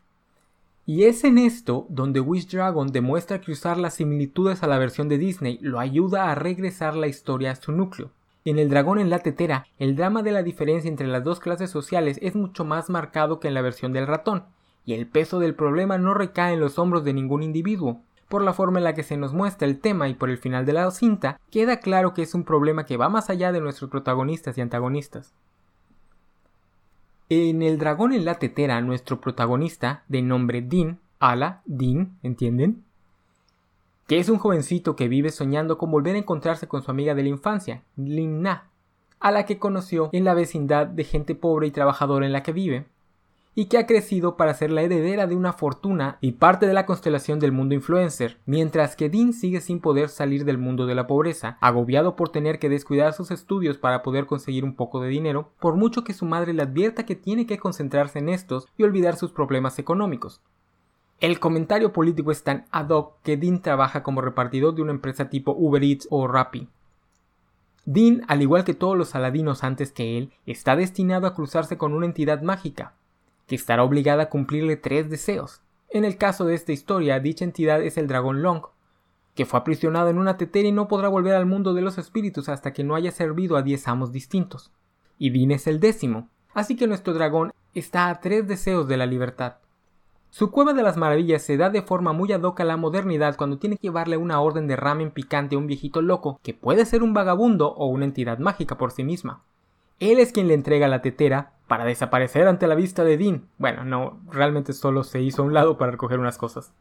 Y 0.86 1.04
es 1.04 1.24
en 1.24 1.38
esto 1.38 1.86
donde 1.88 2.20
Wish 2.20 2.50
Dragon 2.50 2.88
demuestra 2.92 3.40
que 3.40 3.54
usar 3.54 3.78
las 3.78 3.94
similitudes 3.94 4.62
a 4.62 4.68
la 4.68 4.78
versión 4.78 5.08
de 5.08 5.18
Disney 5.18 5.58
lo 5.62 5.80
ayuda 5.80 6.30
a 6.30 6.36
regresar 6.36 6.98
la 6.98 7.08
historia 7.08 7.52
a 7.52 7.56
su 7.56 7.72
núcleo. 7.72 8.12
En 8.50 8.60
El 8.60 8.70
dragón 8.70 8.98
en 8.98 9.10
la 9.10 9.20
tetera, 9.20 9.68
el 9.78 9.98
drama 9.98 10.24
de 10.24 10.32
la 10.32 10.42
diferencia 10.42 10.88
entre 10.88 11.06
las 11.06 11.22
dos 11.22 11.42
clases 11.42 11.70
sociales 11.70 12.18
es 12.22 12.34
mucho 12.34 12.64
más 12.64 12.90
marcado 12.90 13.42
que 13.42 13.50
en 13.50 13.54
la 13.54 13.62
versión 13.62 13.92
del 13.92 14.08
ratón, 14.08 14.46
y 14.86 14.94
el 14.94 15.06
peso 15.06 15.40
del 15.40 15.54
problema 15.54 15.98
no 15.98 16.14
recae 16.14 16.54
en 16.54 16.62
los 16.62 16.80
hombros 16.80 17.04
de 17.04 17.12
ningún 17.12 17.44
individuo. 17.44 18.00
Por 18.30 18.42
la 18.42 18.54
forma 18.54 18.78
en 18.78 18.86
la 18.86 18.94
que 18.94 19.04
se 19.04 19.18
nos 19.18 19.34
muestra 19.34 19.68
el 19.68 19.82
tema 19.82 20.08
y 20.08 20.14
por 20.14 20.30
el 20.30 20.38
final 20.38 20.66
de 20.66 20.72
la 20.72 20.90
cinta, 20.92 21.42
queda 21.52 21.82
claro 21.82 22.14
que 22.14 22.22
es 22.22 22.34
un 22.34 22.46
problema 22.46 22.86
que 22.86 22.96
va 22.96 23.10
más 23.10 23.30
allá 23.30 23.52
de 23.52 23.60
nuestros 23.60 23.92
protagonistas 23.92 24.58
y 24.58 24.62
antagonistas. 24.62 25.34
En 27.28 27.62
El 27.62 27.78
dragón 27.78 28.14
en 28.14 28.24
la 28.24 28.36
tetera, 28.36 28.80
nuestro 28.80 29.20
protagonista, 29.20 30.06
de 30.08 30.22
nombre 30.22 30.62
Dean, 30.62 31.00
Ala, 31.20 31.64
Dean, 31.66 32.18
¿entienden? 32.24 32.86
Que 34.08 34.20
es 34.20 34.30
un 34.30 34.38
jovencito 34.38 34.96
que 34.96 35.08
vive 35.08 35.30
soñando 35.30 35.78
con 35.78 35.92
volver 35.92 36.16
a 36.16 36.20
encontrarse 36.20 36.68
con 36.68 36.82
su 36.82 36.90
amiga 36.90 37.14
de 37.14 37.24
la 37.24 37.30
infancia, 37.30 37.84
Na, 37.96 38.70
a 39.20 39.32
la 39.32 39.46
que 39.46 39.60
conoció 39.60 40.10
en 40.14 40.24
la 40.24 40.34
vecindad 40.34 40.88
de 40.88 41.04
gente 41.04 41.36
pobre 41.36 41.68
y 41.68 41.72
trabajadora 41.72 42.26
en 42.26 42.32
la 42.32 42.42
que 42.42 42.54
vive, 42.54 42.86
y 43.54 43.66
que 43.66 43.80
ha 43.80 43.88
crecido 43.88 44.38
para 44.38 44.54
ser 44.54 44.72
la 44.72 44.84
heredera 44.84 45.26
de 45.26 45.36
una 45.36 45.52
fortuna 45.52 46.20
y 46.22 46.34
parte 46.34 46.68
de 46.68 46.76
la 46.76 46.86
constelación 46.86 47.40
del 47.40 47.52
mundo 47.52 47.74
influencer, 47.74 48.38
mientras 48.46 48.96
que 48.96 49.10
Dean 49.10 49.34
sigue 49.34 49.62
sin 49.62 49.82
poder 49.82 50.10
salir 50.10 50.46
del 50.46 50.60
mundo 50.60 50.86
de 50.86 50.94
la 50.94 51.08
pobreza, 51.08 51.58
agobiado 51.60 52.16
por 52.16 52.30
tener 52.30 52.60
que 52.60 52.70
descuidar 52.70 53.14
sus 53.14 53.32
estudios 53.32 53.80
para 53.80 54.04
poder 54.04 54.28
conseguir 54.28 54.64
un 54.64 54.76
poco 54.76 55.02
de 55.02 55.10
dinero, 55.10 55.50
por 55.60 55.76
mucho 55.76 56.04
que 56.04 56.14
su 56.14 56.26
madre 56.26 56.54
le 56.54 56.62
advierta 56.62 57.04
que 57.04 57.16
tiene 57.16 57.48
que 57.48 57.58
concentrarse 57.58 58.20
en 58.20 58.30
estos 58.30 58.68
y 58.78 58.84
olvidar 58.84 59.16
sus 59.16 59.32
problemas 59.32 59.80
económicos. 59.80 60.40
El 61.20 61.40
comentario 61.40 61.94
político 61.94 62.32
es 62.32 62.44
tan 62.44 62.68
ad 62.70 62.90
hoc 62.90 63.16
que 63.24 63.38
Dean 63.38 63.64
trabaja 63.64 64.04
como 64.04 64.22
repartidor 64.22 64.76
de 64.76 64.84
una 64.84 64.92
empresa 64.92 65.30
tipo 65.30 65.52
Uber 65.52 65.84
Eats 65.84 66.08
o 66.12 66.28
Rappi. 66.28 66.68
Dean, 67.86 68.22
al 68.28 68.44
igual 68.44 68.64
que 68.64 68.76
todos 68.76 68.96
los 68.96 69.16
aladinos 69.16 69.64
antes 69.64 69.92
que 69.92 70.20
él, 70.20 70.32
está 70.46 70.76
destinado 70.76 71.26
a 71.26 71.34
cruzarse 71.34 71.76
con 71.76 71.94
una 71.94 72.06
entidad 72.06 72.44
mágica, 72.44 72.94
que 73.48 73.56
estará 73.56 73.84
obligada 73.84 74.24
a 74.24 74.30
cumplirle 74.30 74.78
tres 74.78 75.10
deseos. 75.10 75.62
En 75.90 76.06
el 76.06 76.18
caso 76.18 76.46
de 76.46 76.54
esta 76.54 76.72
historia, 76.72 77.20
dicha 77.20 77.46
entidad 77.46 77.82
es 77.82 77.98
el 77.98 78.08
dragón 78.08 78.44
Long, 78.44 78.62
que 79.34 79.46
fue 79.48 79.60
aprisionado 79.60 80.10
en 80.10 80.20
una 80.20 80.38
tetera 80.38 80.68
y 80.68 80.72
no 80.72 80.88
podrá 80.88 81.08
volver 81.08 81.34
al 81.34 81.48
mundo 81.48 81.74
de 81.74 81.82
los 81.82 81.98
espíritus 81.98 82.48
hasta 82.48 82.74
que 82.74 82.84
no 82.84 82.94
haya 82.94 83.12
servido 83.12 83.58
a 83.58 83.64
diez 83.64 83.88
amos 83.88 84.12
distintos. 84.12 84.72
Y 85.18 85.32
Din 85.32 85.50
es 85.50 85.66
el 85.66 85.80
décimo, 85.80 86.30
así 86.54 86.76
que 86.76 86.86
nuestro 86.86 87.16
dragón 87.16 87.54
está 87.74 88.10
a 88.10 88.20
tres 88.20 88.48
deseos 88.48 88.88
de 88.88 88.98
la 88.98 89.08
libertad. 89.08 89.56
Su 90.30 90.52
cueva 90.52 90.74
de 90.74 90.84
las 90.84 90.98
maravillas 90.98 91.42
se 91.42 91.58
da 91.58 91.70
de 91.70 91.82
forma 91.82 92.14
muy 92.14 92.32
ad 92.32 92.44
hoc 92.44 92.60
a 92.60 92.64
la 92.64 92.78
modernidad 92.78 93.36
cuando 93.38 93.58
tiene 93.58 93.78
que 93.78 93.88
llevarle 93.88 94.18
una 94.18 94.40
orden 94.40 94.68
de 94.68 94.76
ramen 94.76 95.12
picante 95.12 95.56
a 95.56 95.58
un 95.58 95.68
viejito 95.68 96.02
loco, 96.02 96.40
que 96.44 96.54
puede 96.54 96.86
ser 96.86 97.02
un 97.02 97.14
vagabundo 97.14 97.70
o 97.74 97.88
una 97.88 98.06
entidad 98.06 98.38
mágica 98.38 98.78
por 98.78 98.92
sí 98.92 99.04
misma. 99.04 99.42
Él 100.00 100.20
es 100.20 100.32
quien 100.32 100.48
le 100.48 100.54
entrega 100.54 100.88
la 100.88 101.02
tetera 101.02 101.54
para 101.68 101.86
desaparecer 101.86 102.48
ante 102.48 102.68
la 102.68 102.76
vista 102.76 103.04
de 103.04 103.18
Dean. 103.18 103.48
Bueno, 103.58 103.84
no, 103.84 104.20
realmente 104.30 104.74
solo 104.74 105.04
se 105.04 105.22
hizo 105.22 105.42
a 105.42 105.46
un 105.46 105.54
lado 105.54 105.78
para 105.78 105.92
recoger 105.92 106.20
unas 106.20 106.38
cosas. 106.38 106.72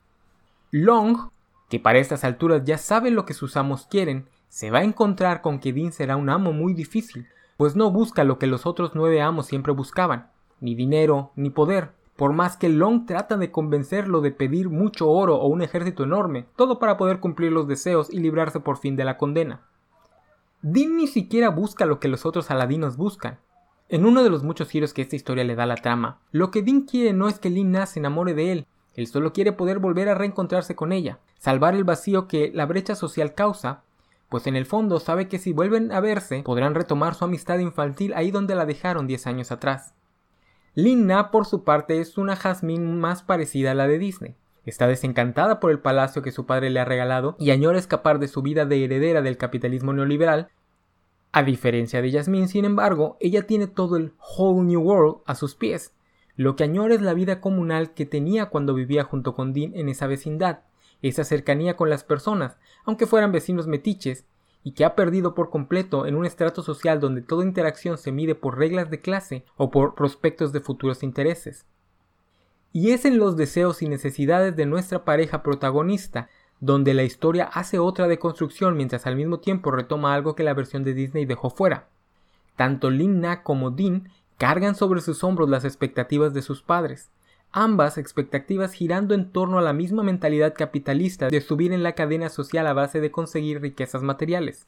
Long, 0.70 1.30
que 1.70 1.80
para 1.80 1.98
estas 1.98 2.24
alturas 2.24 2.62
ya 2.64 2.76
sabe 2.76 3.10
lo 3.10 3.24
que 3.24 3.32
sus 3.32 3.56
amos 3.56 3.86
quieren, 3.86 4.26
se 4.48 4.70
va 4.70 4.80
a 4.80 4.84
encontrar 4.84 5.40
con 5.40 5.60
que 5.60 5.72
Dean 5.72 5.92
será 5.92 6.16
un 6.16 6.28
amo 6.28 6.52
muy 6.52 6.74
difícil, 6.74 7.26
pues 7.56 7.74
no 7.74 7.90
busca 7.90 8.22
lo 8.24 8.38
que 8.38 8.46
los 8.46 8.66
otros 8.66 8.92
nueve 8.94 9.22
amos 9.22 9.46
siempre 9.46 9.72
buscaban, 9.72 10.28
ni 10.60 10.74
dinero, 10.74 11.32
ni 11.36 11.50
poder, 11.50 11.90
por 12.16 12.32
más 12.32 12.56
que 12.56 12.68
Long 12.68 13.06
trata 13.06 13.36
de 13.36 13.50
convencerlo 13.50 14.20
de 14.20 14.30
pedir 14.30 14.70
mucho 14.70 15.08
oro 15.08 15.36
o 15.36 15.46
un 15.48 15.62
ejército 15.62 16.02
enorme, 16.02 16.46
todo 16.56 16.78
para 16.78 16.96
poder 16.96 17.20
cumplir 17.20 17.52
los 17.52 17.68
deseos 17.68 18.10
y 18.10 18.18
librarse 18.18 18.60
por 18.60 18.78
fin 18.78 18.96
de 18.96 19.04
la 19.04 19.18
condena. 19.18 19.60
Dean 20.62 20.96
ni 20.96 21.06
siquiera 21.06 21.50
busca 21.50 21.84
lo 21.86 22.00
que 22.00 22.08
los 22.08 22.24
otros 22.24 22.50
aladinos 22.50 22.96
buscan. 22.96 23.38
En 23.88 24.04
uno 24.04 24.24
de 24.24 24.30
los 24.30 24.42
muchos 24.42 24.68
giros 24.68 24.92
que 24.92 25.02
esta 25.02 25.14
historia 25.14 25.44
le 25.44 25.54
da 25.54 25.62
a 25.64 25.66
la 25.66 25.76
trama, 25.76 26.18
lo 26.32 26.50
que 26.50 26.62
Dean 26.62 26.82
quiere 26.82 27.12
no 27.12 27.28
es 27.28 27.38
que 27.38 27.50
Lina 27.50 27.86
se 27.86 28.00
enamore 28.00 28.34
de 28.34 28.50
él, 28.50 28.66
él 28.94 29.06
solo 29.06 29.32
quiere 29.32 29.52
poder 29.52 29.78
volver 29.78 30.08
a 30.08 30.14
reencontrarse 30.14 30.74
con 30.74 30.92
ella, 30.92 31.20
salvar 31.38 31.74
el 31.74 31.84
vacío 31.84 32.26
que 32.26 32.50
la 32.54 32.64
brecha 32.64 32.94
social 32.94 33.34
causa, 33.34 33.82
pues 34.30 34.46
en 34.46 34.56
el 34.56 34.66
fondo 34.66 34.98
sabe 34.98 35.28
que 35.28 35.38
si 35.38 35.52
vuelven 35.52 35.92
a 35.92 36.00
verse 36.00 36.42
podrán 36.42 36.74
retomar 36.74 37.14
su 37.14 37.24
amistad 37.24 37.58
infantil 37.58 38.14
ahí 38.14 38.30
donde 38.30 38.54
la 38.54 38.66
dejaron 38.66 39.06
diez 39.06 39.26
años 39.26 39.52
atrás. 39.52 39.94
Lina, 40.78 41.30
por 41.30 41.46
su 41.46 41.64
parte, 41.64 42.00
es 42.00 42.18
una 42.18 42.36
Jasmine 42.36 42.86
más 42.86 43.22
parecida 43.22 43.70
a 43.70 43.74
la 43.74 43.88
de 43.88 43.98
Disney. 43.98 44.34
Está 44.66 44.86
desencantada 44.86 45.58
por 45.58 45.70
el 45.70 45.78
palacio 45.78 46.20
que 46.20 46.32
su 46.32 46.44
padre 46.44 46.68
le 46.68 46.78
ha 46.78 46.84
regalado 46.84 47.34
y 47.38 47.50
añora 47.50 47.78
escapar 47.78 48.18
de 48.18 48.28
su 48.28 48.42
vida 48.42 48.66
de 48.66 48.84
heredera 48.84 49.22
del 49.22 49.38
capitalismo 49.38 49.94
neoliberal. 49.94 50.50
A 51.32 51.42
diferencia 51.44 52.02
de 52.02 52.12
Jasmine, 52.12 52.46
sin 52.48 52.66
embargo, 52.66 53.16
ella 53.20 53.46
tiene 53.46 53.68
todo 53.68 53.96
el 53.96 54.12
Whole 54.18 54.66
New 54.66 54.82
World 54.82 55.22
a 55.24 55.34
sus 55.34 55.54
pies. 55.54 55.94
Lo 56.34 56.56
que 56.56 56.64
añora 56.64 56.94
es 56.94 57.00
la 57.00 57.14
vida 57.14 57.40
comunal 57.40 57.94
que 57.94 58.04
tenía 58.04 58.50
cuando 58.50 58.74
vivía 58.74 59.02
junto 59.02 59.34
con 59.34 59.54
Dean 59.54 59.74
en 59.74 59.88
esa 59.88 60.06
vecindad, 60.06 60.58
esa 61.00 61.24
cercanía 61.24 61.74
con 61.74 61.88
las 61.88 62.04
personas, 62.04 62.58
aunque 62.84 63.06
fueran 63.06 63.32
vecinos 63.32 63.66
metiches, 63.66 64.26
y 64.66 64.72
que 64.72 64.84
ha 64.84 64.96
perdido 64.96 65.32
por 65.32 65.48
completo 65.48 66.06
en 66.06 66.16
un 66.16 66.26
estrato 66.26 66.60
social 66.60 66.98
donde 66.98 67.22
toda 67.22 67.44
interacción 67.44 67.98
se 67.98 68.10
mide 68.10 68.34
por 68.34 68.58
reglas 68.58 68.90
de 68.90 69.00
clase 69.00 69.44
o 69.56 69.70
por 69.70 69.94
prospectos 69.94 70.52
de 70.52 70.58
futuros 70.58 71.04
intereses. 71.04 71.66
Y 72.72 72.90
es 72.90 73.04
en 73.04 73.16
los 73.16 73.36
deseos 73.36 73.80
y 73.80 73.88
necesidades 73.88 74.56
de 74.56 74.66
nuestra 74.66 75.04
pareja 75.04 75.44
protagonista 75.44 76.28
donde 76.58 76.94
la 76.94 77.04
historia 77.04 77.44
hace 77.44 77.78
otra 77.78 78.08
deconstrucción 78.08 78.76
mientras 78.76 79.06
al 79.06 79.14
mismo 79.14 79.38
tiempo 79.38 79.70
retoma 79.70 80.14
algo 80.14 80.34
que 80.34 80.42
la 80.42 80.52
versión 80.52 80.82
de 80.82 80.94
Disney 80.94 81.26
dejó 81.26 81.48
fuera. 81.50 81.86
Tanto 82.56 82.90
Lin 82.90 83.20
Na 83.20 83.44
como 83.44 83.70
Dean 83.70 84.10
cargan 84.36 84.74
sobre 84.74 85.00
sus 85.00 85.22
hombros 85.22 85.48
las 85.48 85.64
expectativas 85.64 86.34
de 86.34 86.42
sus 86.42 86.62
padres, 86.62 87.12
ambas 87.52 87.98
expectativas 87.98 88.72
girando 88.72 89.14
en 89.14 89.32
torno 89.32 89.58
a 89.58 89.62
la 89.62 89.72
misma 89.72 90.02
mentalidad 90.02 90.54
capitalista 90.54 91.28
de 91.28 91.40
subir 91.40 91.72
en 91.72 91.82
la 91.82 91.92
cadena 91.92 92.28
social 92.28 92.66
a 92.66 92.72
base 92.72 93.00
de 93.00 93.10
conseguir 93.10 93.60
riquezas 93.60 94.02
materiales. 94.02 94.66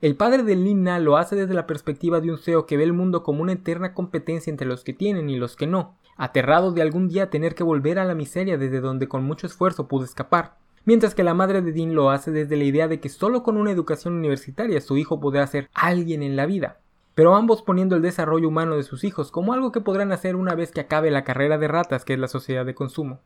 El 0.00 0.16
padre 0.16 0.42
de 0.42 0.56
Lina 0.56 0.98
lo 0.98 1.18
hace 1.18 1.36
desde 1.36 1.52
la 1.52 1.66
perspectiva 1.66 2.20
de 2.20 2.30
un 2.30 2.38
CEO 2.38 2.64
que 2.64 2.78
ve 2.78 2.84
el 2.84 2.94
mundo 2.94 3.22
como 3.22 3.42
una 3.42 3.52
eterna 3.52 3.92
competencia 3.92 4.50
entre 4.50 4.66
los 4.66 4.82
que 4.82 4.94
tienen 4.94 5.28
y 5.28 5.36
los 5.36 5.56
que 5.56 5.66
no, 5.66 5.98
aterrado 6.16 6.72
de 6.72 6.80
algún 6.80 7.08
día 7.08 7.28
tener 7.28 7.54
que 7.54 7.64
volver 7.64 7.98
a 7.98 8.04
la 8.04 8.14
miseria 8.14 8.56
desde 8.56 8.80
donde 8.80 9.08
con 9.08 9.24
mucho 9.24 9.46
esfuerzo 9.46 9.88
pudo 9.88 10.04
escapar, 10.04 10.56
mientras 10.86 11.14
que 11.14 11.22
la 11.22 11.34
madre 11.34 11.60
de 11.60 11.72
Dean 11.72 11.94
lo 11.94 12.10
hace 12.10 12.30
desde 12.30 12.56
la 12.56 12.64
idea 12.64 12.88
de 12.88 13.00
que 13.00 13.10
solo 13.10 13.42
con 13.42 13.58
una 13.58 13.70
educación 13.72 14.14
universitaria 14.14 14.80
su 14.80 14.96
hijo 14.96 15.20
podrá 15.20 15.46
ser 15.46 15.68
alguien 15.74 16.22
en 16.22 16.36
la 16.36 16.46
vida 16.46 16.80
pero 17.20 17.36
ambos 17.36 17.60
poniendo 17.60 17.96
el 17.96 18.00
desarrollo 18.00 18.48
humano 18.48 18.76
de 18.76 18.82
sus 18.82 19.04
hijos 19.04 19.30
como 19.30 19.52
algo 19.52 19.72
que 19.72 19.82
podrán 19.82 20.10
hacer 20.10 20.36
una 20.36 20.54
vez 20.54 20.72
que 20.72 20.80
acabe 20.80 21.10
la 21.10 21.22
carrera 21.22 21.58
de 21.58 21.68
ratas 21.68 22.06
que 22.06 22.14
es 22.14 22.18
la 22.18 22.28
sociedad 22.28 22.64
de 22.64 22.74
consumo. 22.74 23.20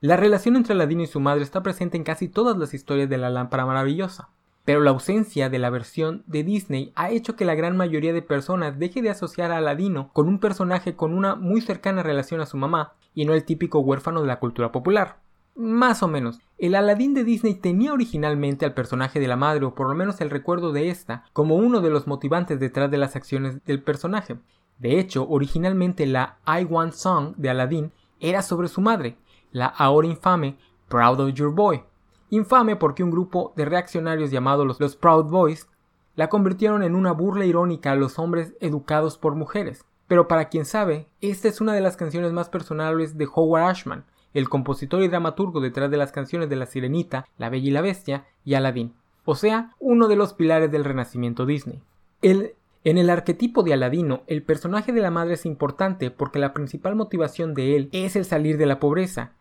La 0.00 0.16
relación 0.16 0.54
entre 0.54 0.74
Aladino 0.74 1.02
y 1.02 1.08
su 1.08 1.18
madre 1.18 1.42
está 1.42 1.64
presente 1.64 1.96
en 1.96 2.04
casi 2.04 2.28
todas 2.28 2.56
las 2.56 2.74
historias 2.74 3.08
de 3.08 3.18
la 3.18 3.28
lámpara 3.28 3.66
maravillosa, 3.66 4.28
pero 4.64 4.78
la 4.78 4.90
ausencia 4.90 5.50
de 5.50 5.58
la 5.58 5.68
versión 5.68 6.22
de 6.28 6.44
Disney 6.44 6.92
ha 6.94 7.10
hecho 7.10 7.34
que 7.34 7.44
la 7.44 7.56
gran 7.56 7.76
mayoría 7.76 8.12
de 8.12 8.22
personas 8.22 8.78
deje 8.78 9.02
de 9.02 9.10
asociar 9.10 9.50
a 9.50 9.56
Aladino 9.56 10.10
con 10.12 10.28
un 10.28 10.38
personaje 10.38 10.94
con 10.94 11.12
una 11.12 11.34
muy 11.34 11.62
cercana 11.62 12.04
relación 12.04 12.40
a 12.40 12.46
su 12.46 12.56
mamá 12.56 12.92
y 13.16 13.24
no 13.24 13.34
el 13.34 13.42
típico 13.42 13.80
huérfano 13.80 14.20
de 14.20 14.28
la 14.28 14.38
cultura 14.38 14.70
popular. 14.70 15.16
Más 15.56 16.02
o 16.02 16.08
menos. 16.08 16.38
El 16.58 16.74
Aladdin 16.74 17.14
de 17.14 17.24
Disney 17.24 17.54
tenía 17.54 17.94
originalmente 17.94 18.66
al 18.66 18.74
personaje 18.74 19.20
de 19.20 19.26
la 19.26 19.36
madre, 19.36 19.64
o 19.64 19.74
por 19.74 19.88
lo 19.88 19.94
menos 19.94 20.20
el 20.20 20.28
recuerdo 20.28 20.70
de 20.70 20.90
esta, 20.90 21.24
como 21.32 21.56
uno 21.56 21.80
de 21.80 21.88
los 21.88 22.06
motivantes 22.06 22.60
detrás 22.60 22.90
de 22.90 22.98
las 22.98 23.16
acciones 23.16 23.64
del 23.64 23.82
personaje. 23.82 24.36
De 24.78 24.98
hecho, 24.98 25.26
originalmente 25.26 26.04
la 26.04 26.36
I 26.46 26.64
Want 26.64 26.92
Song 26.92 27.34
de 27.38 27.48
Aladdin 27.48 27.92
era 28.20 28.42
sobre 28.42 28.68
su 28.68 28.82
madre, 28.82 29.16
la 29.50 29.64
ahora 29.66 30.06
infame 30.06 30.58
Proud 30.88 31.20
of 31.20 31.32
Your 31.32 31.54
Boy. 31.54 31.82
Infame 32.28 32.76
porque 32.76 33.02
un 33.02 33.10
grupo 33.10 33.54
de 33.56 33.64
reaccionarios 33.64 34.30
llamados 34.30 34.66
los, 34.66 34.78
los 34.78 34.94
Proud 34.94 35.30
Boys 35.30 35.68
la 36.16 36.28
convirtieron 36.28 36.82
en 36.82 36.94
una 36.94 37.12
burla 37.12 37.46
irónica 37.46 37.92
a 37.92 37.96
los 37.96 38.18
hombres 38.18 38.54
educados 38.60 39.16
por 39.16 39.34
mujeres. 39.34 39.86
Pero 40.06 40.28
para 40.28 40.50
quien 40.50 40.66
sabe, 40.66 41.08
esta 41.22 41.48
es 41.48 41.62
una 41.62 41.72
de 41.72 41.80
las 41.80 41.96
canciones 41.96 42.32
más 42.32 42.50
personales 42.50 43.16
de 43.16 43.26
Howard 43.32 43.70
Ashman, 43.70 44.04
el 44.36 44.50
compositor 44.50 45.02
y 45.02 45.08
dramaturgo 45.08 45.60
detrás 45.60 45.90
de 45.90 45.96
las 45.96 46.12
canciones 46.12 46.50
de 46.50 46.56
La 46.56 46.66
Sirenita, 46.66 47.26
La 47.38 47.48
Bella 47.48 47.68
y 47.68 47.70
la 47.70 47.80
Bestia 47.80 48.26
y 48.44 48.52
Aladdin, 48.52 48.92
o 49.24 49.34
sea, 49.34 49.74
uno 49.80 50.08
de 50.08 50.16
los 50.16 50.34
pilares 50.34 50.70
del 50.70 50.84
renacimiento 50.84 51.46
Disney. 51.46 51.80
en 52.20 52.98
el 52.98 53.10
arquetipo 53.10 53.62
de 53.62 53.72
Aladino, 53.72 54.22
el 54.26 54.42
personaje 54.42 54.92
de 54.92 55.00
la 55.00 55.10
madre 55.10 55.34
es 55.34 55.46
importante 55.46 56.10
porque 56.10 56.38
la 56.38 56.52
principal 56.52 56.94
motivación 56.94 57.54
de 57.54 57.76
él 57.76 57.88
es 57.92 58.14
el 58.14 58.26
salir 58.26 58.58
de 58.58 58.66
la 58.66 58.78
pobreza, 58.78 59.32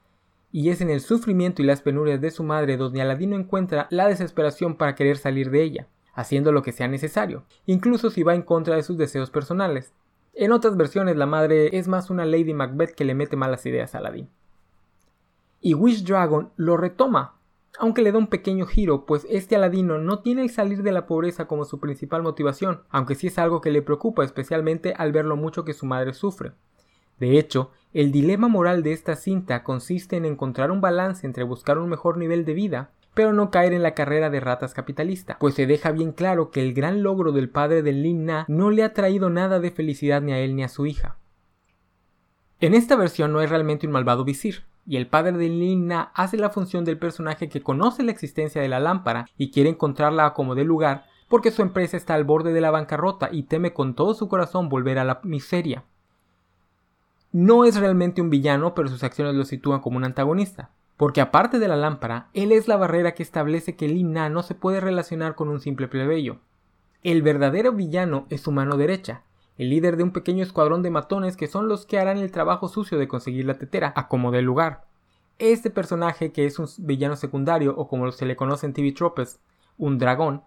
y 0.51 0.69
es 0.69 0.79
en 0.79 0.89
el 0.89 1.01
sufrimiento 1.01 1.61
y 1.61 1.65
las 1.65 1.81
penurias 1.81 2.21
de 2.21 2.31
su 2.31 2.43
madre 2.43 2.77
donde 2.77 3.01
Aladino 3.01 3.35
encuentra 3.35 3.87
la 3.89 4.07
desesperación 4.07 4.75
para 4.75 4.95
querer 4.95 5.17
salir 5.17 5.51
de 5.51 5.61
ella, 5.61 5.87
haciendo 6.13 6.53
lo 6.53 6.63
que 6.63 6.71
sea 6.71 6.87
necesario, 6.87 7.43
incluso 7.65 8.09
si 8.09 8.23
va 8.23 8.33
en 8.33 8.43
contra 8.43 8.77
de 8.77 8.83
sus 8.83 8.97
deseos 8.97 9.29
personales. 9.29 9.91
En 10.33 10.53
otras 10.53 10.77
versiones 10.77 11.17
la 11.17 11.25
madre 11.25 11.77
es 11.77 11.89
más 11.89 12.09
una 12.09 12.23
Lady 12.23 12.53
Macbeth 12.53 12.95
que 12.95 13.03
le 13.03 13.13
mete 13.13 13.35
malas 13.35 13.65
ideas 13.65 13.93
a 13.93 13.97
Aladín 13.97 14.29
y 15.65 15.73
Wish 15.73 16.03
Dragon 16.03 16.51
lo 16.57 16.77
retoma, 16.77 17.39
aunque 17.79 18.03
le 18.03 18.11
da 18.11 18.19
un 18.19 18.27
pequeño 18.27 18.67
giro, 18.67 19.07
pues 19.07 19.25
este 19.31 19.55
Aladino 19.55 19.97
no 19.97 20.19
tiene 20.19 20.43
el 20.43 20.51
salir 20.51 20.83
de 20.83 20.91
la 20.91 21.07
pobreza 21.07 21.47
como 21.47 21.65
su 21.65 21.79
principal 21.79 22.21
motivación, 22.21 22.83
aunque 22.91 23.15
sí 23.15 23.25
es 23.25 23.39
algo 23.39 23.61
que 23.61 23.71
le 23.71 23.81
preocupa 23.81 24.23
especialmente 24.23 24.93
al 24.95 25.11
ver 25.11 25.25
lo 25.25 25.37
mucho 25.37 25.65
que 25.65 25.73
su 25.73 25.87
madre 25.87 26.13
sufre. 26.13 26.51
De 27.17 27.39
hecho, 27.39 27.71
el 27.93 28.11
dilema 28.11 28.47
moral 28.47 28.83
de 28.83 28.93
esta 28.93 29.15
cinta 29.15 29.63
consiste 29.63 30.17
en 30.17 30.25
encontrar 30.25 30.69
un 30.69 30.81
balance 30.81 31.25
entre 31.25 31.43
buscar 31.43 31.79
un 31.79 31.89
mejor 31.89 32.19
nivel 32.19 32.45
de 32.45 32.53
vida, 32.53 32.91
pero 33.15 33.33
no 33.33 33.49
caer 33.49 33.73
en 33.73 33.81
la 33.81 33.95
carrera 33.95 34.29
de 34.29 34.41
ratas 34.41 34.75
capitalista, 34.75 35.39
pues 35.39 35.55
se 35.55 35.65
deja 35.65 35.89
bien 35.91 36.11
claro 36.11 36.51
que 36.51 36.61
el 36.61 36.75
gran 36.75 37.01
logro 37.01 37.31
del 37.31 37.49
padre 37.49 37.81
de 37.81 37.91
Lin 37.91 38.25
Na 38.25 38.45
no 38.47 38.69
le 38.69 38.83
ha 38.83 38.93
traído 38.93 39.31
nada 39.31 39.59
de 39.59 39.71
felicidad 39.71 40.21
ni 40.21 40.31
a 40.31 40.37
él 40.37 40.55
ni 40.55 40.63
a 40.63 40.69
su 40.69 40.85
hija. 40.85 41.17
En 42.59 42.75
esta 42.75 42.95
versión 42.95 43.33
no 43.33 43.41
es 43.41 43.49
realmente 43.49 43.87
un 43.87 43.93
malvado 43.93 44.23
visir, 44.23 44.63
y 44.85 44.97
el 44.97 45.07
padre 45.07 45.33
de 45.33 45.49
Lina 45.49 46.11
hace 46.13 46.37
la 46.37 46.49
función 46.49 46.85
del 46.85 46.97
personaje 46.97 47.49
que 47.49 47.61
conoce 47.61 48.03
la 48.03 48.11
existencia 48.11 48.61
de 48.61 48.69
la 48.69 48.79
lámpara 48.79 49.27
y 49.37 49.51
quiere 49.51 49.69
encontrarla 49.69 50.33
como 50.33 50.55
de 50.55 50.63
lugar 50.63 51.05
porque 51.27 51.51
su 51.51 51.61
empresa 51.61 51.97
está 51.97 52.13
al 52.13 52.23
borde 52.23 52.53
de 52.53 52.61
la 52.61 52.71
bancarrota 52.71 53.29
y 53.31 53.43
teme 53.43 53.73
con 53.73 53.95
todo 53.95 54.13
su 54.13 54.27
corazón 54.27 54.69
volver 54.69 54.99
a 54.99 55.03
la 55.03 55.19
miseria. 55.23 55.83
No 57.31 57.65
es 57.65 57.75
realmente 57.75 58.21
un 58.21 58.29
villano, 58.29 58.75
pero 58.75 58.87
sus 58.87 59.03
acciones 59.03 59.35
lo 59.35 59.43
sitúan 59.43 59.81
como 59.81 59.97
un 59.97 60.05
antagonista, 60.05 60.69
porque 60.97 61.21
aparte 61.21 61.59
de 61.59 61.67
la 61.67 61.75
lámpara, 61.75 62.29
él 62.33 62.51
es 62.51 62.67
la 62.67 62.77
barrera 62.77 63.13
que 63.13 63.23
establece 63.23 63.75
que 63.75 63.87
Lina 63.87 64.29
no 64.29 64.43
se 64.43 64.55
puede 64.55 64.79
relacionar 64.79 65.35
con 65.35 65.49
un 65.49 65.59
simple 65.59 65.87
plebeyo. 65.87 66.37
El 67.03 67.21
verdadero 67.21 67.73
villano 67.73 68.25
es 68.29 68.41
su 68.41 68.51
mano 68.51 68.77
derecha, 68.77 69.23
el 69.57 69.69
líder 69.69 69.97
de 69.97 70.03
un 70.03 70.11
pequeño 70.11 70.43
escuadrón 70.43 70.83
de 70.83 70.89
matones 70.89 71.37
que 71.37 71.47
son 71.47 71.67
los 71.67 71.85
que 71.85 71.99
harán 71.99 72.17
el 72.17 72.31
trabajo 72.31 72.67
sucio 72.67 72.97
de 72.97 73.07
conseguir 73.07 73.45
la 73.45 73.57
tetera, 73.57 73.93
a 73.95 74.07
como 74.07 74.31
dé 74.31 74.41
lugar. 74.41 74.85
Este 75.39 75.69
personaje, 75.69 76.31
que 76.31 76.45
es 76.45 76.59
un 76.59 76.67
villano 76.79 77.15
secundario, 77.15 77.73
o 77.77 77.87
como 77.87 78.11
se 78.11 78.25
le 78.25 78.35
conoce 78.35 78.65
en 78.65 78.73
TV 78.73 78.91
Tropes, 78.91 79.39
un 79.77 79.97
dragón, 79.97 80.43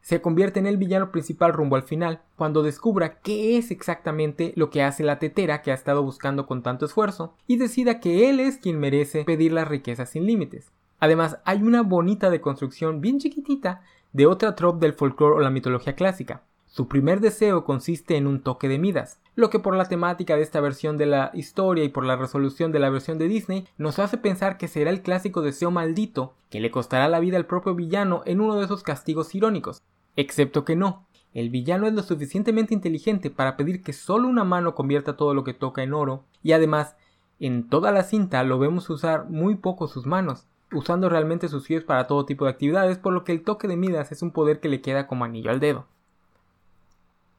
se 0.00 0.20
convierte 0.20 0.60
en 0.60 0.66
el 0.66 0.76
villano 0.76 1.10
principal 1.10 1.52
rumbo 1.52 1.76
al 1.76 1.82
final, 1.82 2.20
cuando 2.36 2.62
descubra 2.62 3.20
qué 3.20 3.56
es 3.56 3.70
exactamente 3.70 4.52
lo 4.54 4.68
que 4.68 4.82
hace 4.82 5.02
la 5.02 5.18
tetera 5.18 5.62
que 5.62 5.70
ha 5.70 5.74
estado 5.74 6.02
buscando 6.02 6.46
con 6.46 6.62
tanto 6.62 6.84
esfuerzo, 6.84 7.34
y 7.46 7.56
decida 7.56 8.00
que 8.00 8.28
él 8.28 8.38
es 8.38 8.58
quien 8.58 8.78
merece 8.78 9.24
pedir 9.24 9.52
las 9.52 9.66
riquezas 9.66 10.10
sin 10.10 10.26
límites. 10.26 10.72
Además, 11.00 11.38
hay 11.44 11.62
una 11.62 11.82
bonita 11.82 12.30
deconstrucción 12.30 13.00
bien 13.00 13.18
chiquitita 13.18 13.82
de 14.12 14.26
otra 14.26 14.54
trope 14.54 14.84
del 14.84 14.94
folclore 14.94 15.36
o 15.36 15.40
la 15.40 15.50
mitología 15.50 15.94
clásica. 15.94 16.42
Su 16.74 16.88
primer 16.88 17.20
deseo 17.20 17.64
consiste 17.64 18.16
en 18.16 18.26
un 18.26 18.40
toque 18.40 18.66
de 18.66 18.80
Midas, 18.80 19.20
lo 19.36 19.48
que 19.48 19.60
por 19.60 19.76
la 19.76 19.84
temática 19.84 20.34
de 20.34 20.42
esta 20.42 20.60
versión 20.60 20.96
de 20.96 21.06
la 21.06 21.30
historia 21.32 21.84
y 21.84 21.88
por 21.88 22.04
la 22.04 22.16
resolución 22.16 22.72
de 22.72 22.80
la 22.80 22.90
versión 22.90 23.16
de 23.16 23.28
Disney 23.28 23.68
nos 23.78 24.00
hace 24.00 24.18
pensar 24.18 24.58
que 24.58 24.66
será 24.66 24.90
el 24.90 25.00
clásico 25.00 25.40
deseo 25.40 25.70
maldito 25.70 26.34
que 26.50 26.58
le 26.58 26.72
costará 26.72 27.06
la 27.06 27.20
vida 27.20 27.36
al 27.36 27.46
propio 27.46 27.76
villano 27.76 28.22
en 28.26 28.40
uno 28.40 28.56
de 28.56 28.64
esos 28.64 28.82
castigos 28.82 29.36
irónicos. 29.36 29.82
Excepto 30.16 30.64
que 30.64 30.74
no, 30.74 31.06
el 31.32 31.48
villano 31.48 31.86
es 31.86 31.92
lo 31.92 32.02
suficientemente 32.02 32.74
inteligente 32.74 33.30
para 33.30 33.56
pedir 33.56 33.84
que 33.84 33.92
solo 33.92 34.26
una 34.26 34.42
mano 34.42 34.74
convierta 34.74 35.16
todo 35.16 35.32
lo 35.32 35.44
que 35.44 35.54
toca 35.54 35.84
en 35.84 35.94
oro, 35.94 36.24
y 36.42 36.54
además, 36.54 36.96
en 37.38 37.68
toda 37.68 37.92
la 37.92 38.02
cinta 38.02 38.42
lo 38.42 38.58
vemos 38.58 38.90
usar 38.90 39.30
muy 39.30 39.54
poco 39.54 39.86
sus 39.86 40.06
manos, 40.06 40.48
usando 40.72 41.08
realmente 41.08 41.46
sus 41.46 41.68
pies 41.68 41.84
para 41.84 42.08
todo 42.08 42.26
tipo 42.26 42.46
de 42.46 42.50
actividades, 42.50 42.98
por 42.98 43.12
lo 43.12 43.22
que 43.22 43.30
el 43.30 43.44
toque 43.44 43.68
de 43.68 43.76
Midas 43.76 44.10
es 44.10 44.22
un 44.22 44.32
poder 44.32 44.58
que 44.58 44.68
le 44.68 44.80
queda 44.80 45.06
como 45.06 45.24
anillo 45.24 45.52
al 45.52 45.60
dedo. 45.60 45.86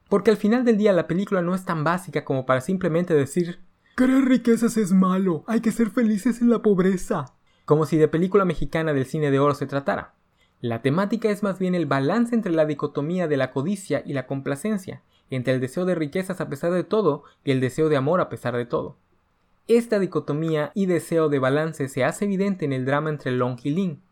Porque 0.08 0.30
al 0.30 0.36
final 0.36 0.64
del 0.64 0.78
día 0.78 0.92
la 0.92 1.06
película 1.06 1.42
no 1.42 1.54
es 1.54 1.64
tan 1.64 1.84
básica 1.84 2.24
como 2.24 2.46
para 2.46 2.60
simplemente 2.60 3.14
decir 3.14 3.60
Querer 3.96 4.26
riquezas 4.26 4.76
es 4.76 4.92
malo, 4.92 5.42
hay 5.46 5.60
que 5.60 5.72
ser 5.72 5.88
felices 5.88 6.42
en 6.42 6.50
la 6.50 6.60
pobreza. 6.60 7.32
Como 7.64 7.86
si 7.86 7.96
de 7.96 8.08
película 8.08 8.44
mexicana 8.44 8.92
del 8.92 9.06
cine 9.06 9.30
de 9.30 9.38
oro 9.38 9.54
se 9.54 9.66
tratara. 9.66 10.12
La 10.60 10.82
temática 10.82 11.30
es 11.30 11.42
más 11.42 11.58
bien 11.58 11.74
el 11.74 11.86
balance 11.86 12.34
entre 12.34 12.52
la 12.52 12.66
dicotomía 12.66 13.26
de 13.26 13.38
la 13.38 13.50
codicia 13.52 14.02
y 14.04 14.12
la 14.12 14.26
complacencia, 14.26 15.02
entre 15.30 15.54
el 15.54 15.60
deseo 15.60 15.86
de 15.86 15.94
riquezas 15.94 16.40
a 16.40 16.48
pesar 16.50 16.72
de 16.72 16.84
todo 16.84 17.24
y 17.42 17.52
el 17.52 17.60
deseo 17.60 17.88
de 17.88 17.96
amor 17.96 18.20
a 18.20 18.28
pesar 18.28 18.54
de 18.56 18.66
todo. 18.66 18.96
Esta 19.66 19.98
dicotomía 19.98 20.72
y 20.74 20.86
deseo 20.86 21.28
de 21.28 21.38
balance 21.38 21.88
se 21.88 22.04
hace 22.04 22.26
evidente 22.26 22.64
en 22.64 22.72
el 22.72 22.84
drama 22.84 23.10
entre 23.10 23.32
Long 23.32 23.58
y 23.64 23.70
Lin, 23.70 24.02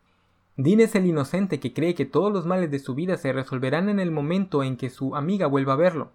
Dean 0.57 0.79
es 0.79 0.95
el 0.95 1.05
inocente 1.05 1.59
que 1.59 1.73
cree 1.73 1.95
que 1.95 2.05
todos 2.05 2.31
los 2.31 2.45
males 2.45 2.71
de 2.71 2.79
su 2.79 2.95
vida 2.95 3.17
se 3.17 3.33
resolverán 3.33 3.89
en 3.89 3.99
el 3.99 4.11
momento 4.11 4.63
en 4.63 4.77
que 4.77 4.89
su 4.89 5.15
amiga 5.15 5.47
vuelva 5.47 5.73
a 5.73 5.77
verlo, 5.77 6.11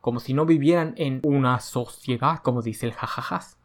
como 0.00 0.20
si 0.20 0.34
no 0.34 0.44
vivieran 0.44 0.92
en 0.98 1.20
una 1.24 1.60
sociedad, 1.60 2.40
como 2.40 2.60
dice 2.60 2.84
el 2.84 2.92
jajajas. 2.92 3.56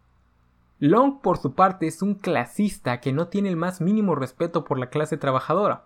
Long, 0.79 1.19
por 1.21 1.37
su 1.37 1.53
parte, 1.53 1.87
es 1.87 2.01
un 2.01 2.15
clasista 2.15 3.01
que 3.01 3.11
no 3.11 3.27
tiene 3.27 3.49
el 3.49 3.57
más 3.57 3.81
mínimo 3.81 4.15
respeto 4.15 4.63
por 4.63 4.79
la 4.79 4.89
clase 4.89 5.17
trabajadora. 5.17 5.85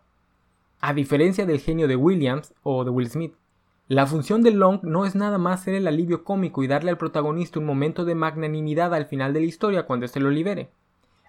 A 0.79 0.93
diferencia 0.93 1.47
del 1.47 1.59
genio 1.59 1.87
de 1.87 1.95
Williams 1.95 2.53
o 2.61 2.83
de 2.83 2.91
Will 2.91 3.09
Smith, 3.09 3.33
la 3.87 4.05
función 4.05 4.43
de 4.43 4.51
Long 4.51 4.83
no 4.83 5.07
es 5.07 5.15
nada 5.15 5.39
más 5.39 5.63
ser 5.63 5.73
el 5.73 5.87
alivio 5.87 6.23
cómico 6.23 6.61
y 6.61 6.67
darle 6.67 6.91
al 6.91 6.99
protagonista 6.99 7.57
un 7.57 7.65
momento 7.65 8.05
de 8.05 8.13
magnanimidad 8.13 8.93
al 8.93 9.07
final 9.07 9.33
de 9.33 9.39
la 9.39 9.47
historia 9.47 9.87
cuando 9.87 10.07
se 10.07 10.19
lo 10.19 10.29
libere. 10.29 10.69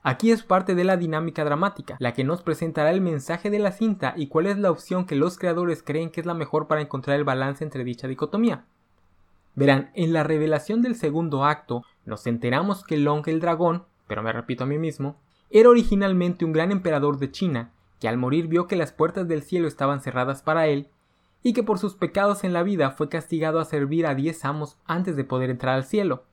Aquí 0.03 0.31
es 0.31 0.43
parte 0.43 0.75
de 0.75 0.85
la 0.85 0.97
dinámica 0.97 1.45
dramática, 1.45 1.97
la 1.99 2.15
que 2.15 2.25
nos 2.25 2.43
presentará 2.43 2.91
el 2.91 3.03
mensaje 3.03 3.51
de 3.51 3.59
la 3.59 3.71
cinta 3.71 4.15
y 4.17 4.29
cuál 4.29 4.47
es 4.47 4.57
la 4.57 4.71
opción 4.71 5.05
que 5.05 5.15
los 5.15 5.37
creadores 5.37 5.83
creen 5.83 6.11
que 6.11 6.21
es 6.21 6.27
la 6.27 6.33
mejor 6.33 6.69
para 6.69 6.81
encontrar 6.81 7.19
el 7.19 7.25
balance 7.25 7.63
entre 7.63 7.85
dicha 7.85 8.09
dicotomía. 8.09 8.65
Verán, 9.55 9.91
en 9.95 10.15
la 10.15 10.23
revelación 10.23 10.81
del 10.81 10.95
segundo 10.95 11.45
acto, 11.45 11.85
nos 12.07 12.27
enteramos 12.27 12.83
que 12.83 12.97
Long 12.97 13.23
el 13.27 13.41
dragón, 13.41 13.85
pero 14.07 14.23
me 14.23 14.33
repito 14.33 14.65
a 14.65 14.67
mí 14.67 14.79
mismo, 14.79 15.17
era 15.51 15.69
originalmente 15.69 16.47
un 16.47 16.53
gran 16.53 16.73
emperador 16.73 17.19
de 17.19 17.31
China, 17.31 17.71
que 18.01 18.09
al 18.09 18.17
morir 18.17 18.47
vio 18.47 18.67
que 18.67 18.77
las 18.77 18.93
puertas 18.93 19.29
del 19.29 19.43
cielo 19.43 19.69
estaban 19.69 20.01
cerradas 20.01 20.41
para 20.41 20.67
él, 20.69 20.89
y 21.43 21.53
que 21.53 21.63
por 21.63 21.79
sus 21.79 21.95
pecados 21.95 22.43
en 22.45 22.55
la 22.55 22.63
vida 22.63 22.91
fue 22.93 23.11
castigado 23.11 23.61
a 23.61 23.67
servir 23.67 24.07
a 24.07 24.15
diez 24.15 24.45
amos 24.47 24.79
antes 24.87 25.17
de 25.17 25.25
poder 25.25 25.51
entrar 25.51 25.75
al 25.75 25.85
cielo. 25.85 26.25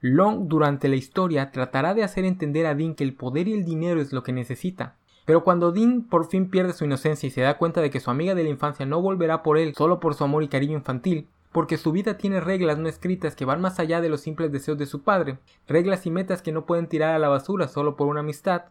Long 0.00 0.48
durante 0.48 0.88
la 0.88 0.96
historia 0.96 1.50
tratará 1.50 1.94
de 1.94 2.02
hacer 2.02 2.24
entender 2.24 2.66
a 2.66 2.74
Dean 2.74 2.94
que 2.94 3.04
el 3.04 3.14
poder 3.14 3.48
y 3.48 3.52
el 3.52 3.64
dinero 3.64 4.00
es 4.00 4.12
lo 4.12 4.22
que 4.22 4.32
necesita. 4.32 4.96
Pero 5.26 5.44
cuando 5.44 5.72
Dean 5.72 6.02
por 6.02 6.26
fin 6.28 6.50
pierde 6.50 6.72
su 6.72 6.84
inocencia 6.84 7.26
y 7.26 7.30
se 7.30 7.42
da 7.42 7.58
cuenta 7.58 7.80
de 7.80 7.90
que 7.90 8.00
su 8.00 8.10
amiga 8.10 8.34
de 8.34 8.42
la 8.42 8.48
infancia 8.48 8.86
no 8.86 9.02
volverá 9.02 9.42
por 9.42 9.58
él 9.58 9.74
solo 9.74 10.00
por 10.00 10.14
su 10.14 10.24
amor 10.24 10.42
y 10.42 10.48
cariño 10.48 10.78
infantil, 10.78 11.28
porque 11.52 11.76
su 11.76 11.92
vida 11.92 12.16
tiene 12.16 12.40
reglas 12.40 12.78
no 12.78 12.88
escritas 12.88 13.36
que 13.36 13.44
van 13.44 13.60
más 13.60 13.78
allá 13.78 14.00
de 14.00 14.08
los 14.08 14.22
simples 14.22 14.50
deseos 14.50 14.78
de 14.78 14.86
su 14.86 15.02
padre, 15.02 15.38
reglas 15.68 16.06
y 16.06 16.10
metas 16.10 16.42
que 16.42 16.52
no 16.52 16.64
pueden 16.64 16.86
tirar 16.86 17.14
a 17.14 17.18
la 17.18 17.28
basura 17.28 17.68
solo 17.68 17.96
por 17.96 18.06
una 18.06 18.20
amistad, 18.20 18.64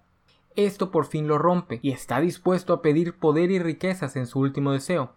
esto 0.56 0.92
por 0.92 1.06
fin 1.06 1.28
lo 1.28 1.38
rompe 1.38 1.80
y 1.82 1.92
está 1.92 2.20
dispuesto 2.20 2.74
a 2.74 2.82
pedir 2.82 3.14
poder 3.14 3.52
y 3.52 3.60
riquezas 3.60 4.16
en 4.16 4.26
su 4.26 4.40
último 4.40 4.72
deseo. 4.72 5.14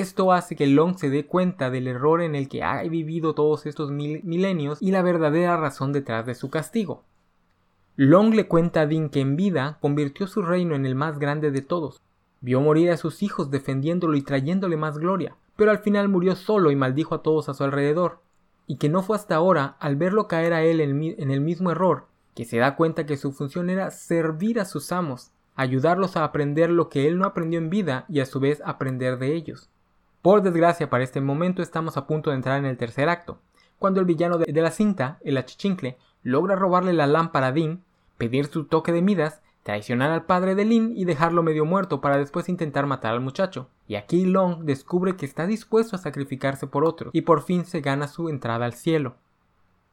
Esto 0.00 0.32
hace 0.32 0.56
que 0.56 0.66
Long 0.66 0.96
se 0.96 1.10
dé 1.10 1.26
cuenta 1.26 1.68
del 1.68 1.86
error 1.86 2.22
en 2.22 2.34
el 2.34 2.48
que 2.48 2.62
ha 2.62 2.82
vivido 2.84 3.34
todos 3.34 3.66
estos 3.66 3.90
milenios 3.90 4.80
y 4.80 4.90
la 4.90 5.02
verdadera 5.02 5.58
razón 5.58 5.92
detrás 5.92 6.24
de 6.24 6.34
su 6.34 6.48
castigo. 6.48 7.02
Long 7.96 8.32
le 8.32 8.48
cuenta 8.48 8.80
a 8.80 8.86
Dean 8.86 9.10
que 9.10 9.20
en 9.20 9.36
vida 9.36 9.76
convirtió 9.82 10.26
su 10.26 10.40
reino 10.40 10.74
en 10.74 10.86
el 10.86 10.94
más 10.94 11.18
grande 11.18 11.50
de 11.50 11.60
todos. 11.60 12.00
Vio 12.40 12.62
morir 12.62 12.90
a 12.90 12.96
sus 12.96 13.22
hijos 13.22 13.50
defendiéndolo 13.50 14.16
y 14.16 14.22
trayéndole 14.22 14.78
más 14.78 14.96
gloria, 14.96 15.36
pero 15.56 15.70
al 15.70 15.80
final 15.80 16.08
murió 16.08 16.36
solo 16.36 16.70
y 16.70 16.76
maldijo 16.76 17.14
a 17.14 17.22
todos 17.22 17.50
a 17.50 17.54
su 17.54 17.62
alrededor. 17.62 18.20
Y 18.66 18.76
que 18.76 18.88
no 18.88 19.02
fue 19.02 19.16
hasta 19.16 19.34
ahora, 19.34 19.76
al 19.78 19.96
verlo 19.96 20.26
caer 20.26 20.54
a 20.54 20.62
él 20.62 20.80
en 20.80 21.30
el 21.30 21.40
mismo 21.42 21.70
error, 21.70 22.06
que 22.34 22.46
se 22.46 22.56
da 22.56 22.76
cuenta 22.76 23.04
que 23.04 23.18
su 23.18 23.32
función 23.32 23.68
era 23.68 23.90
servir 23.90 24.58
a 24.58 24.64
sus 24.64 24.90
amos, 24.90 25.32
ayudarlos 25.54 26.16
a 26.16 26.24
aprender 26.24 26.70
lo 26.70 26.88
que 26.88 27.06
él 27.06 27.18
no 27.18 27.26
aprendió 27.26 27.58
en 27.58 27.68
vida 27.68 28.06
y 28.08 28.20
a 28.20 28.24
su 28.24 28.40
vez 28.40 28.62
aprender 28.64 29.18
de 29.18 29.34
ellos. 29.34 29.68
Por 30.22 30.40
desgracia, 30.42 30.88
para 30.88 31.02
este 31.02 31.20
momento 31.20 31.62
estamos 31.62 31.96
a 31.96 32.06
punto 32.06 32.30
de 32.30 32.36
entrar 32.36 32.56
en 32.60 32.64
el 32.64 32.76
tercer 32.76 33.08
acto, 33.08 33.40
cuando 33.80 33.98
el 33.98 34.06
villano 34.06 34.38
de, 34.38 34.62
la 34.62 34.70
cinta, 34.70 35.18
el 35.24 35.36
achichincle, 35.36 35.98
logra 36.22 36.54
robarle 36.54 36.92
la 36.92 37.08
lámpara 37.08 37.48
a 37.48 37.52
Dean, 37.52 37.82
pedir 38.18 38.46
su 38.46 38.66
toque 38.66 38.92
de 38.92 39.02
Midas, 39.02 39.42
traicionar 39.64 40.12
al 40.12 40.24
padre 40.24 40.54
de 40.54 40.64
Lin 40.64 40.92
y 40.96 41.06
dejarlo 41.06 41.42
medio 41.42 41.64
muerto 41.64 42.00
para 42.00 42.18
después 42.18 42.48
intentar 42.48 42.86
matar 42.86 43.14
al 43.14 43.20
muchacho. 43.20 43.68
Y 43.88 43.96
aquí 43.96 44.24
Long 44.24 44.62
descubre 44.62 45.16
que 45.16 45.26
está 45.26 45.48
dispuesto 45.48 45.96
a 45.96 45.98
sacrificarse 45.98 46.68
por 46.68 46.84
otro 46.84 47.10
y 47.12 47.22
por 47.22 47.42
fin 47.42 47.64
se 47.64 47.80
gana 47.80 48.06
su 48.06 48.28
entrada 48.28 48.64
al 48.64 48.74
cielo. 48.74 49.16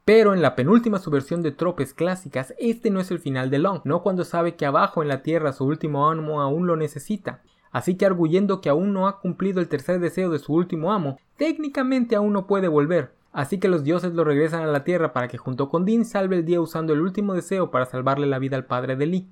Pero 0.04 0.32
en 0.32 0.42
la 0.42 0.54
penúltima 0.54 1.00
subversión 1.00 1.42
de 1.42 1.50
tropes 1.50 1.92
clásicas, 1.92 2.54
este 2.60 2.90
no 2.90 3.00
es 3.00 3.10
el 3.10 3.18
final 3.18 3.50
de 3.50 3.58
Long, 3.58 3.80
no 3.82 4.04
cuando 4.04 4.24
sabe 4.24 4.54
que 4.54 4.64
abajo 4.64 5.02
en 5.02 5.08
la 5.08 5.22
tierra 5.22 5.52
su 5.52 5.64
último 5.64 6.08
ánimo 6.08 6.40
aún 6.40 6.68
lo 6.68 6.76
necesita, 6.76 7.42
Así 7.70 7.96
que 7.96 8.06
arguyendo 8.06 8.60
que 8.60 8.68
aún 8.68 8.92
no 8.92 9.06
ha 9.06 9.20
cumplido 9.20 9.60
el 9.60 9.68
tercer 9.68 10.00
deseo 10.00 10.30
de 10.30 10.38
su 10.38 10.52
último 10.52 10.92
amo, 10.92 11.18
técnicamente 11.36 12.16
aún 12.16 12.32
no 12.32 12.46
puede 12.46 12.68
volver. 12.68 13.12
Así 13.32 13.58
que 13.58 13.68
los 13.68 13.84
dioses 13.84 14.12
lo 14.14 14.24
regresan 14.24 14.62
a 14.62 14.66
la 14.66 14.82
tierra 14.82 15.12
para 15.12 15.28
que 15.28 15.38
junto 15.38 15.68
con 15.68 15.84
Dean 15.84 16.04
salve 16.04 16.36
el 16.36 16.44
día 16.44 16.60
usando 16.60 16.92
el 16.92 17.00
último 17.00 17.34
deseo 17.34 17.70
para 17.70 17.86
salvarle 17.86 18.26
la 18.26 18.40
vida 18.40 18.56
al 18.56 18.64
padre 18.64 18.96
de 18.96 19.06
Lee. 19.06 19.28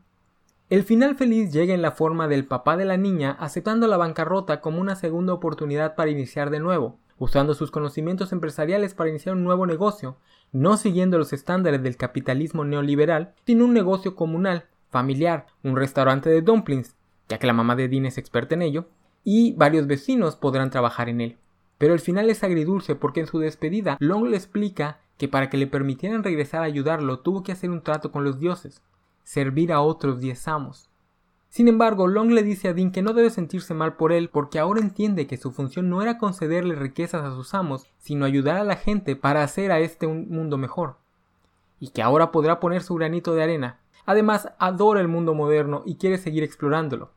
El 0.70 0.84
final 0.84 1.16
feliz 1.16 1.50
llega 1.50 1.74
en 1.74 1.82
la 1.82 1.92
forma 1.92 2.28
del 2.28 2.44
papá 2.44 2.76
de 2.76 2.84
la 2.84 2.96
niña 2.96 3.36
aceptando 3.40 3.86
la 3.88 3.96
bancarrota 3.96 4.60
como 4.60 4.80
una 4.80 4.96
segunda 4.96 5.32
oportunidad 5.32 5.94
para 5.94 6.10
iniciar 6.10 6.50
de 6.50 6.60
nuevo, 6.60 6.98
usando 7.18 7.54
sus 7.54 7.70
conocimientos 7.70 8.32
empresariales 8.32 8.94
para 8.94 9.10
iniciar 9.10 9.34
un 9.34 9.44
nuevo 9.44 9.66
negocio, 9.66 10.16
no 10.52 10.76
siguiendo 10.76 11.18
los 11.18 11.32
estándares 11.32 11.82
del 11.82 11.96
capitalismo 11.96 12.64
neoliberal, 12.64 13.32
sino 13.46 13.64
un 13.64 13.72
negocio 13.72 14.14
comunal, 14.14 14.66
familiar, 14.90 15.46
un 15.64 15.74
restaurante 15.74 16.30
de 16.30 16.42
dumplings, 16.42 16.94
ya 17.28 17.38
que 17.38 17.46
la 17.46 17.52
mamá 17.52 17.76
de 17.76 17.88
Dean 17.88 18.06
es 18.06 18.18
experta 18.18 18.54
en 18.54 18.62
ello, 18.62 18.88
y 19.24 19.52
varios 19.52 19.86
vecinos 19.86 20.36
podrán 20.36 20.70
trabajar 20.70 21.08
en 21.08 21.20
él. 21.20 21.36
Pero 21.78 21.94
el 21.94 22.00
final 22.00 22.28
es 22.28 22.42
agridulce 22.42 22.94
porque 22.96 23.20
en 23.20 23.26
su 23.26 23.38
despedida 23.38 23.96
Long 24.00 24.26
le 24.26 24.36
explica 24.36 25.00
que 25.16 25.28
para 25.28 25.48
que 25.48 25.56
le 25.56 25.66
permitieran 25.66 26.24
regresar 26.24 26.62
a 26.62 26.66
ayudarlo 26.66 27.20
tuvo 27.20 27.42
que 27.42 27.52
hacer 27.52 27.70
un 27.70 27.82
trato 27.82 28.10
con 28.10 28.24
los 28.24 28.38
dioses, 28.38 28.82
servir 29.22 29.72
a 29.72 29.80
otros 29.80 30.20
diez 30.20 30.48
amos. 30.48 30.90
Sin 31.50 31.66
embargo, 31.66 32.08
Long 32.08 32.30
le 32.30 32.42
dice 32.42 32.68
a 32.68 32.74
Dean 32.74 32.92
que 32.92 33.02
no 33.02 33.14
debe 33.14 33.30
sentirse 33.30 33.74
mal 33.74 33.96
por 33.96 34.12
él 34.12 34.28
porque 34.28 34.58
ahora 34.58 34.80
entiende 34.80 35.26
que 35.26 35.38
su 35.38 35.50
función 35.50 35.88
no 35.88 36.02
era 36.02 36.18
concederle 36.18 36.74
riquezas 36.74 37.24
a 37.24 37.34
sus 37.34 37.54
amos, 37.54 37.86
sino 37.98 38.26
ayudar 38.26 38.56
a 38.56 38.64
la 38.64 38.76
gente 38.76 39.16
para 39.16 39.42
hacer 39.42 39.72
a 39.72 39.80
este 39.80 40.06
un 40.06 40.28
mundo 40.28 40.58
mejor. 40.58 40.96
Y 41.80 41.88
que 41.88 42.02
ahora 42.02 42.32
podrá 42.32 42.60
poner 42.60 42.82
su 42.82 42.94
granito 42.96 43.34
de 43.34 43.42
arena. 43.42 43.80
Además, 44.04 44.50
adora 44.58 45.00
el 45.00 45.08
mundo 45.08 45.34
moderno 45.34 45.82
y 45.86 45.96
quiere 45.96 46.18
seguir 46.18 46.42
explorándolo. 46.42 47.12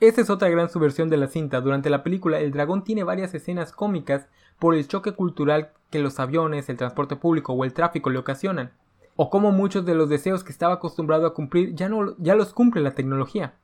Esta 0.00 0.20
es 0.20 0.30
otra 0.30 0.48
gran 0.48 0.70
subversión 0.70 1.08
de 1.08 1.16
la 1.16 1.26
cinta. 1.26 1.60
Durante 1.60 1.90
la 1.90 2.04
película, 2.04 2.38
el 2.38 2.52
dragón 2.52 2.84
tiene 2.84 3.02
varias 3.02 3.34
escenas 3.34 3.72
cómicas 3.72 4.28
por 4.60 4.76
el 4.76 4.86
choque 4.86 5.10
cultural 5.12 5.72
que 5.90 5.98
los 5.98 6.20
aviones, 6.20 6.68
el 6.68 6.76
transporte 6.76 7.16
público 7.16 7.52
o 7.52 7.64
el 7.64 7.72
tráfico 7.72 8.08
le 8.08 8.20
ocasionan, 8.20 8.70
o 9.16 9.28
como 9.28 9.50
muchos 9.50 9.84
de 9.84 9.96
los 9.96 10.08
deseos 10.08 10.44
que 10.44 10.52
estaba 10.52 10.74
acostumbrado 10.74 11.26
a 11.26 11.34
cumplir 11.34 11.74
ya, 11.74 11.88
no, 11.88 12.16
ya 12.18 12.36
los 12.36 12.52
cumple 12.52 12.80
la 12.80 12.94
tecnología, 12.94 13.54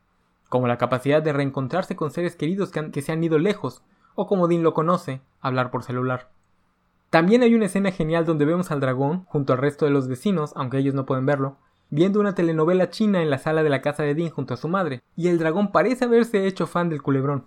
como 0.48 0.66
la 0.66 0.76
capacidad 0.76 1.22
de 1.22 1.32
reencontrarse 1.32 1.94
con 1.94 2.10
seres 2.10 2.34
queridos 2.34 2.72
que, 2.72 2.90
que 2.90 3.02
se 3.02 3.12
han 3.12 3.22
ido 3.22 3.38
lejos, 3.38 3.82
o 4.16 4.26
como 4.26 4.48
Dean 4.48 4.64
lo 4.64 4.74
conoce, 4.74 5.20
hablar 5.40 5.70
por 5.70 5.84
celular. 5.84 6.30
También 7.10 7.42
hay 7.42 7.54
una 7.54 7.66
escena 7.66 7.92
genial 7.92 8.24
donde 8.24 8.44
vemos 8.44 8.72
al 8.72 8.80
dragón, 8.80 9.24
junto 9.26 9.52
al 9.52 9.60
resto 9.60 9.84
de 9.84 9.92
los 9.92 10.08
vecinos, 10.08 10.52
aunque 10.56 10.78
ellos 10.78 10.94
no 10.94 11.06
pueden 11.06 11.26
verlo, 11.26 11.58
viendo 11.94 12.18
una 12.18 12.35
telenovela 12.35 12.90
china 12.90 13.22
en 13.22 13.30
la 13.30 13.38
sala 13.38 13.62
de 13.62 13.70
la 13.70 13.80
casa 13.80 14.02
de 14.02 14.16
Dean 14.16 14.30
junto 14.30 14.52
a 14.52 14.57
su 14.57 14.66
madre, 14.66 15.04
y 15.14 15.28
el 15.28 15.38
dragón 15.38 15.70
parece 15.70 16.07
haberse 16.07 16.48
hecho 16.48 16.66
fan 16.66 16.88
del 16.88 17.02
culebrón. 17.02 17.46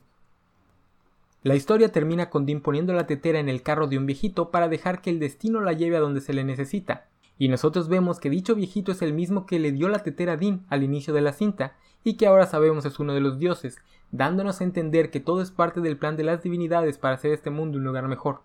La 1.44 1.56
historia 1.56 1.92
termina 1.92 2.30
con 2.30 2.46
Dean 2.46 2.62
poniendo 2.62 2.94
la 2.94 3.08
tetera 3.08 3.40
en 3.40 3.50
el 3.50 3.62
carro 3.62 3.88
de 3.88 3.98
un 3.98 4.06
viejito 4.06 4.50
para 4.50 4.70
dejar 4.70 5.02
que 5.02 5.10
el 5.10 5.20
destino 5.20 5.60
la 5.60 5.74
lleve 5.74 5.98
a 5.98 6.00
donde 6.00 6.22
se 6.22 6.32
le 6.32 6.46
necesita, 6.46 7.08
y 7.38 7.50
nosotros 7.50 7.90
vemos 7.90 8.22
que 8.22 8.30
dicho 8.30 8.56
viejito 8.56 8.94
es 8.94 9.02
el 9.02 9.12
mismo 9.12 9.46
que 9.46 9.60
le 9.60 9.74
dio 9.74 9.90
la 9.90 10.00
tetera 10.00 10.34
a 10.34 10.38
Dean 10.38 10.66
al 10.70 10.82
inicio 10.82 11.14
de 11.14 11.20
la 11.20 11.34
cinta, 11.34 11.76
y 12.06 12.14
que 12.14 12.26
ahora 12.26 12.46
sabemos 12.46 12.86
es 12.86 13.00
uno 13.00 13.14
de 13.14 13.20
los 13.20 13.40
dioses, 13.40 13.80
dándonos 14.12 14.62
a 14.62 14.64
entender 14.64 15.12
que 15.12 15.20
todo 15.20 15.42
es 15.42 15.52
parte 15.52 15.82
del 15.82 15.98
plan 15.98 16.16
de 16.16 16.24
las 16.24 16.42
divinidades 16.42 16.98
para 16.98 17.16
hacer 17.16 17.34
este 17.34 17.50
mundo 17.50 17.80
un 17.80 17.84
lugar 17.84 18.08
mejor. 18.08 18.44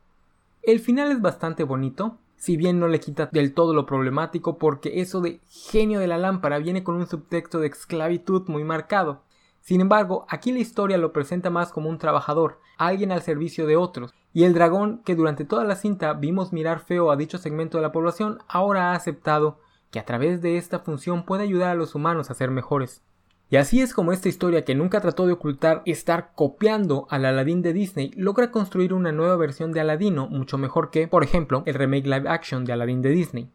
El 0.65 0.81
final 0.81 1.13
es 1.13 1.21
bastante 1.21 1.63
bonito, 1.63 2.19
si 2.43 2.57
bien 2.57 2.81
no 2.81 2.89
le 2.89 2.99
quita 2.99 3.27
del 3.31 3.55
todo 3.55 3.73
lo 3.73 3.87
problemático 3.87 4.59
porque 4.59 5.01
eso 5.01 5.21
de 5.21 5.39
genio 5.49 6.01
de 6.01 6.09
la 6.09 6.19
lámpara 6.19 6.59
viene 6.59 6.83
con 6.83 6.97
un 6.97 7.07
subtexto 7.07 7.61
de 7.61 7.69
esclavitud 7.69 8.49
muy 8.49 8.65
marcado. 8.65 9.23
Sin 9.61 9.81
embargo, 9.81 10.27
aquí 10.29 10.51
la 10.51 10.59
historia 10.59 10.99
lo 10.99 11.13
presenta 11.13 11.51
más 11.51 11.71
como 11.71 11.89
un 11.89 11.99
trabajador, 11.99 12.59
alguien 12.79 13.13
al 13.13 13.23
servicio 13.23 13.65
de 13.69 13.77
otros, 13.77 14.13
y 14.33 14.43
el 14.43 14.55
dragón 14.55 15.03
que 15.05 15.15
durante 15.15 15.45
toda 15.45 15.63
la 15.63 15.77
cinta 15.77 16.15
vimos 16.15 16.53
mirar 16.53 16.81
feo 16.81 17.13
a 17.13 17.17
dicho 17.17 17.39
segmento 17.39 17.79
de 17.79 17.83
la 17.83 17.93
población 17.93 18.41
ahora 18.49 18.91
ha 18.91 18.97
aceptado 18.97 19.61
que 19.93 20.01
a 20.01 20.05
través 20.05 20.43
de 20.43 20.57
esta 20.57 20.81
función 20.81 21.25
puede 21.25 21.45
ayudar 21.45 21.71
a 21.71 21.77
los 21.77 21.95
humanos 21.95 22.29
a 22.29 22.35
ser 22.35 22.51
mejores. 22.51 23.05
Y 23.53 23.59
así 23.59 23.83
es 23.83 23.93
como 23.93 24.13
esta 24.13 24.31
historia 24.31 24.65
que 24.65 24.75
nunca 24.75 25.03
trató 25.03 25.27
de 25.27 25.35
ocultar 25.35 25.83
estar 25.85 26.33
copiando 26.35 27.07
al 27.11 27.27
Aladdin 27.27 27.61
de 27.61 27.75
Disney 27.75 28.11
logra 28.17 28.51
construir 28.51 28.95
una 28.95 29.13
nueva 29.13 29.37
versión 29.37 29.73
de 29.73 29.81
Aladino 29.81 30.27
mucho 30.27 30.57
mejor 30.57 30.91
que, 30.91 31.07
por 31.07 31.23
ejemplo, 31.23 31.63
el 31.67 31.75
remake 31.75 32.07
live 32.07 32.31
action 32.31 32.65
de 32.65 32.73
Aladdin 32.73 33.03
de 33.03 33.11
Disney. 33.11 33.51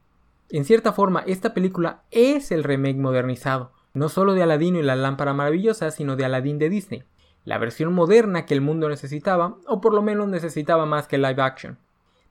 En 0.52 0.66
cierta 0.66 0.94
forma, 0.94 1.24
esta 1.26 1.56
película 1.56 2.04
es 2.12 2.52
el 2.52 2.64
remake 2.64 3.00
modernizado, 3.00 3.72
no 3.96 4.08
solo 4.08 4.36
de 4.36 4.44
Aladino 4.44 4.78
y 4.78 4.84
la 4.84 4.96
lámpara 4.96 5.34
maravillosa, 5.34 5.90
sino 5.90 6.16
de 6.16 6.26
Aladdin 6.26 6.60
de 6.60 6.70
Disney, 6.70 7.04
la 7.44 7.58
versión 7.58 7.92
moderna 7.92 8.46
que 8.46 8.54
el 8.54 8.62
mundo 8.62 8.90
necesitaba, 8.90 9.58
o 9.66 9.82
por 9.82 9.96
lo 9.96 10.04
menos 10.04 10.28
necesitaba 10.28 10.86
más 10.86 11.08
que 11.08 11.18
live 11.18 11.42
action, 11.42 11.80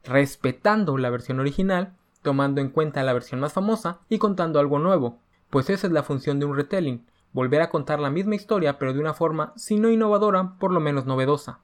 respetando 0.05 0.97
la 0.99 1.11
versión 1.11 1.41
original, 1.41 1.97
tomando 2.23 2.61
en 2.61 2.69
cuenta 2.69 3.03
la 3.03 3.13
versión 3.13 3.41
más 3.41 3.53
famosa 3.53 4.03
y 4.09 4.19
contando 4.19 4.61
algo 4.61 4.79
nuevo, 4.79 5.19
pues 5.51 5.69
esa 5.69 5.89
es 5.89 5.93
la 5.93 6.05
función 6.05 6.39
de 6.39 6.47
un 6.47 6.55
retelling, 6.55 7.05
volver 7.37 7.61
a 7.61 7.69
contar 7.69 8.01
la 8.01 8.09
misma 8.09 8.35
historia 8.35 8.79
pero 8.79 8.95
de 8.95 8.99
una 8.99 9.13
forma, 9.13 9.53
si 9.57 9.77
no 9.77 9.91
innovadora, 9.91 10.55
por 10.59 10.73
lo 10.73 10.81
menos 10.81 11.05
novedosa. 11.05 11.59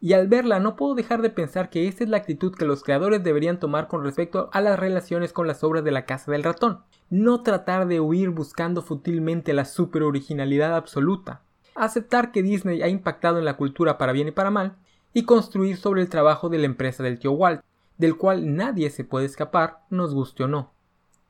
Y 0.00 0.14
al 0.14 0.26
verla 0.26 0.58
no 0.58 0.74
puedo 0.74 0.96
dejar 0.96 1.22
de 1.22 1.30
pensar 1.30 1.70
que 1.70 1.86
esta 1.86 2.02
es 2.02 2.10
la 2.10 2.16
actitud 2.16 2.52
que 2.56 2.64
los 2.64 2.82
creadores 2.82 3.22
deberían 3.22 3.60
tomar 3.60 3.86
con 3.86 4.02
respecto 4.02 4.50
a 4.52 4.60
las 4.60 4.76
relaciones 4.76 5.32
con 5.32 5.46
las 5.46 5.62
obras 5.62 5.84
de 5.84 5.92
la 5.92 6.06
Casa 6.06 6.32
del 6.32 6.42
Ratón. 6.42 6.80
No 7.08 7.44
tratar 7.44 7.86
de 7.86 8.00
huir 8.00 8.30
buscando 8.30 8.82
futilmente 8.82 9.52
la 9.52 9.64
super 9.64 10.02
originalidad 10.02 10.74
absoluta. 10.74 11.42
Aceptar 11.76 12.32
que 12.32 12.42
Disney 12.42 12.82
ha 12.82 12.88
impactado 12.88 13.38
en 13.38 13.44
la 13.44 13.56
cultura 13.56 13.98
para 13.98 14.10
bien 14.10 14.26
y 14.26 14.32
para 14.32 14.50
mal, 14.50 14.74
y 15.14 15.22
construir 15.22 15.76
sobre 15.76 16.02
el 16.02 16.08
trabajo 16.08 16.48
de 16.48 16.58
la 16.58 16.66
empresa 16.66 17.04
del 17.04 17.20
tío 17.20 17.30
Walt, 17.30 17.62
del 17.96 18.16
cual 18.16 18.56
nadie 18.56 18.90
se 18.90 19.04
puede 19.04 19.26
escapar, 19.26 19.82
nos 19.88 20.14
guste 20.14 20.42
o 20.42 20.48
no. 20.48 20.72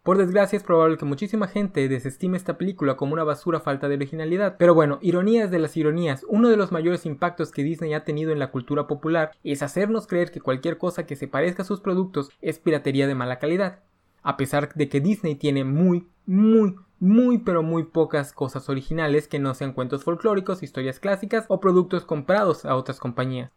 Por 0.03 0.19
desgracia 0.19 0.57
es 0.57 0.65
probable 0.65 0.97
que 0.97 1.05
muchísima 1.05 1.47
gente 1.47 1.89
desestime 1.89 2.37
esta 2.37 2.59
película 2.59 2.97
como 2.97 3.13
una 3.13 3.23
basura 3.23 3.61
falta 3.61 3.89
de 3.89 3.95
originalidad, 3.95 4.57
pero 4.59 4.75
bueno, 4.75 4.99
ironías 5.01 5.53
de 5.53 5.61
las 5.61 5.77
ironías, 5.77 6.27
uno 6.29 6.49
de 6.49 6.57
los 6.57 6.73
mayores 6.73 7.07
impactos 7.07 7.53
que 7.53 7.63
Disney 7.63 7.95
ha 7.95 8.03
tenido 8.03 8.33
en 8.33 8.41
la 8.41 8.51
cultura 8.51 8.89
popular 8.89 9.31
es 9.45 9.63
hacernos 9.63 10.09
creer 10.09 10.33
que 10.33 10.41
cualquier 10.41 10.77
cosa 10.77 11.07
que 11.07 11.15
se 11.15 11.29
parezca 11.29 11.63
a 11.63 11.67
sus 11.67 11.81
productos 11.81 12.31
es 12.41 12.59
piratería 12.59 13.07
de 13.07 13.15
mala 13.15 13.39
calidad, 13.39 13.79
a 14.25 14.37
pesar 14.37 14.75
de 14.75 14.89
que 14.89 15.01
Disney 15.01 15.37
tiene 15.37 15.63
muy, 15.63 16.09
muy, 16.27 16.75
muy 16.99 17.39
pero 17.39 17.63
muy 17.63 17.85
pocas 17.85 18.33
cosas 18.33 18.69
originales 18.69 19.29
que 19.29 19.39
no 19.39 19.55
sean 19.55 19.73
cuentos 19.73 20.03
folclóricos, 20.03 20.65
historias 20.65 20.99
clásicas 20.99 21.45
o 21.47 21.61
productos 21.61 22.05
comprados 22.05 22.65
a 22.65 22.75
otras 22.75 22.99
compañías. 22.99 23.53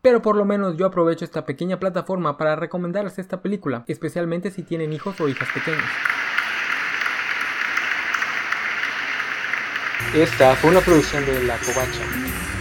Pero 0.00 0.22
por 0.22 0.36
lo 0.36 0.44
menos 0.44 0.76
yo 0.76 0.86
aprovecho 0.86 1.24
esta 1.24 1.44
pequeña 1.44 1.80
plataforma 1.80 2.36
para 2.38 2.56
recomendarles 2.56 3.18
esta 3.18 3.42
película, 3.42 3.84
especialmente 3.88 4.50
si 4.50 4.62
tienen 4.62 4.92
hijos 4.92 5.20
o 5.20 5.28
hijas 5.28 5.48
pequeños. 5.52 5.84
Esta 10.14 10.54
fue 10.56 10.70
una 10.70 10.80
producción 10.80 11.26
de 11.26 11.42
La 11.42 11.58
Covacha, 11.58 12.02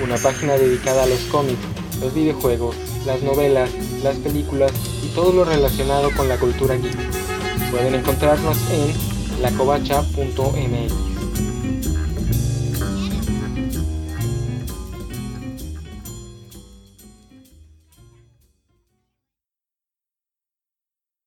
una 0.03 0.17
página 0.17 0.53
dedicada 0.53 1.03
a 1.03 1.07
los 1.07 1.21
cómics, 1.25 1.61
los 2.01 2.13
videojuegos, 2.13 2.75
las 3.05 3.21
novelas, 3.21 3.71
las 4.03 4.17
películas 4.17 4.71
y 5.03 5.07
todo 5.15 5.31
lo 5.31 5.45
relacionado 5.45 6.11
con 6.17 6.27
la 6.27 6.37
cultura 6.37 6.75
geek. 6.75 6.97
Pueden 7.71 7.95
encontrarnos 7.95 8.57
en 8.71 9.41
lacovacha.mx. 9.41 11.06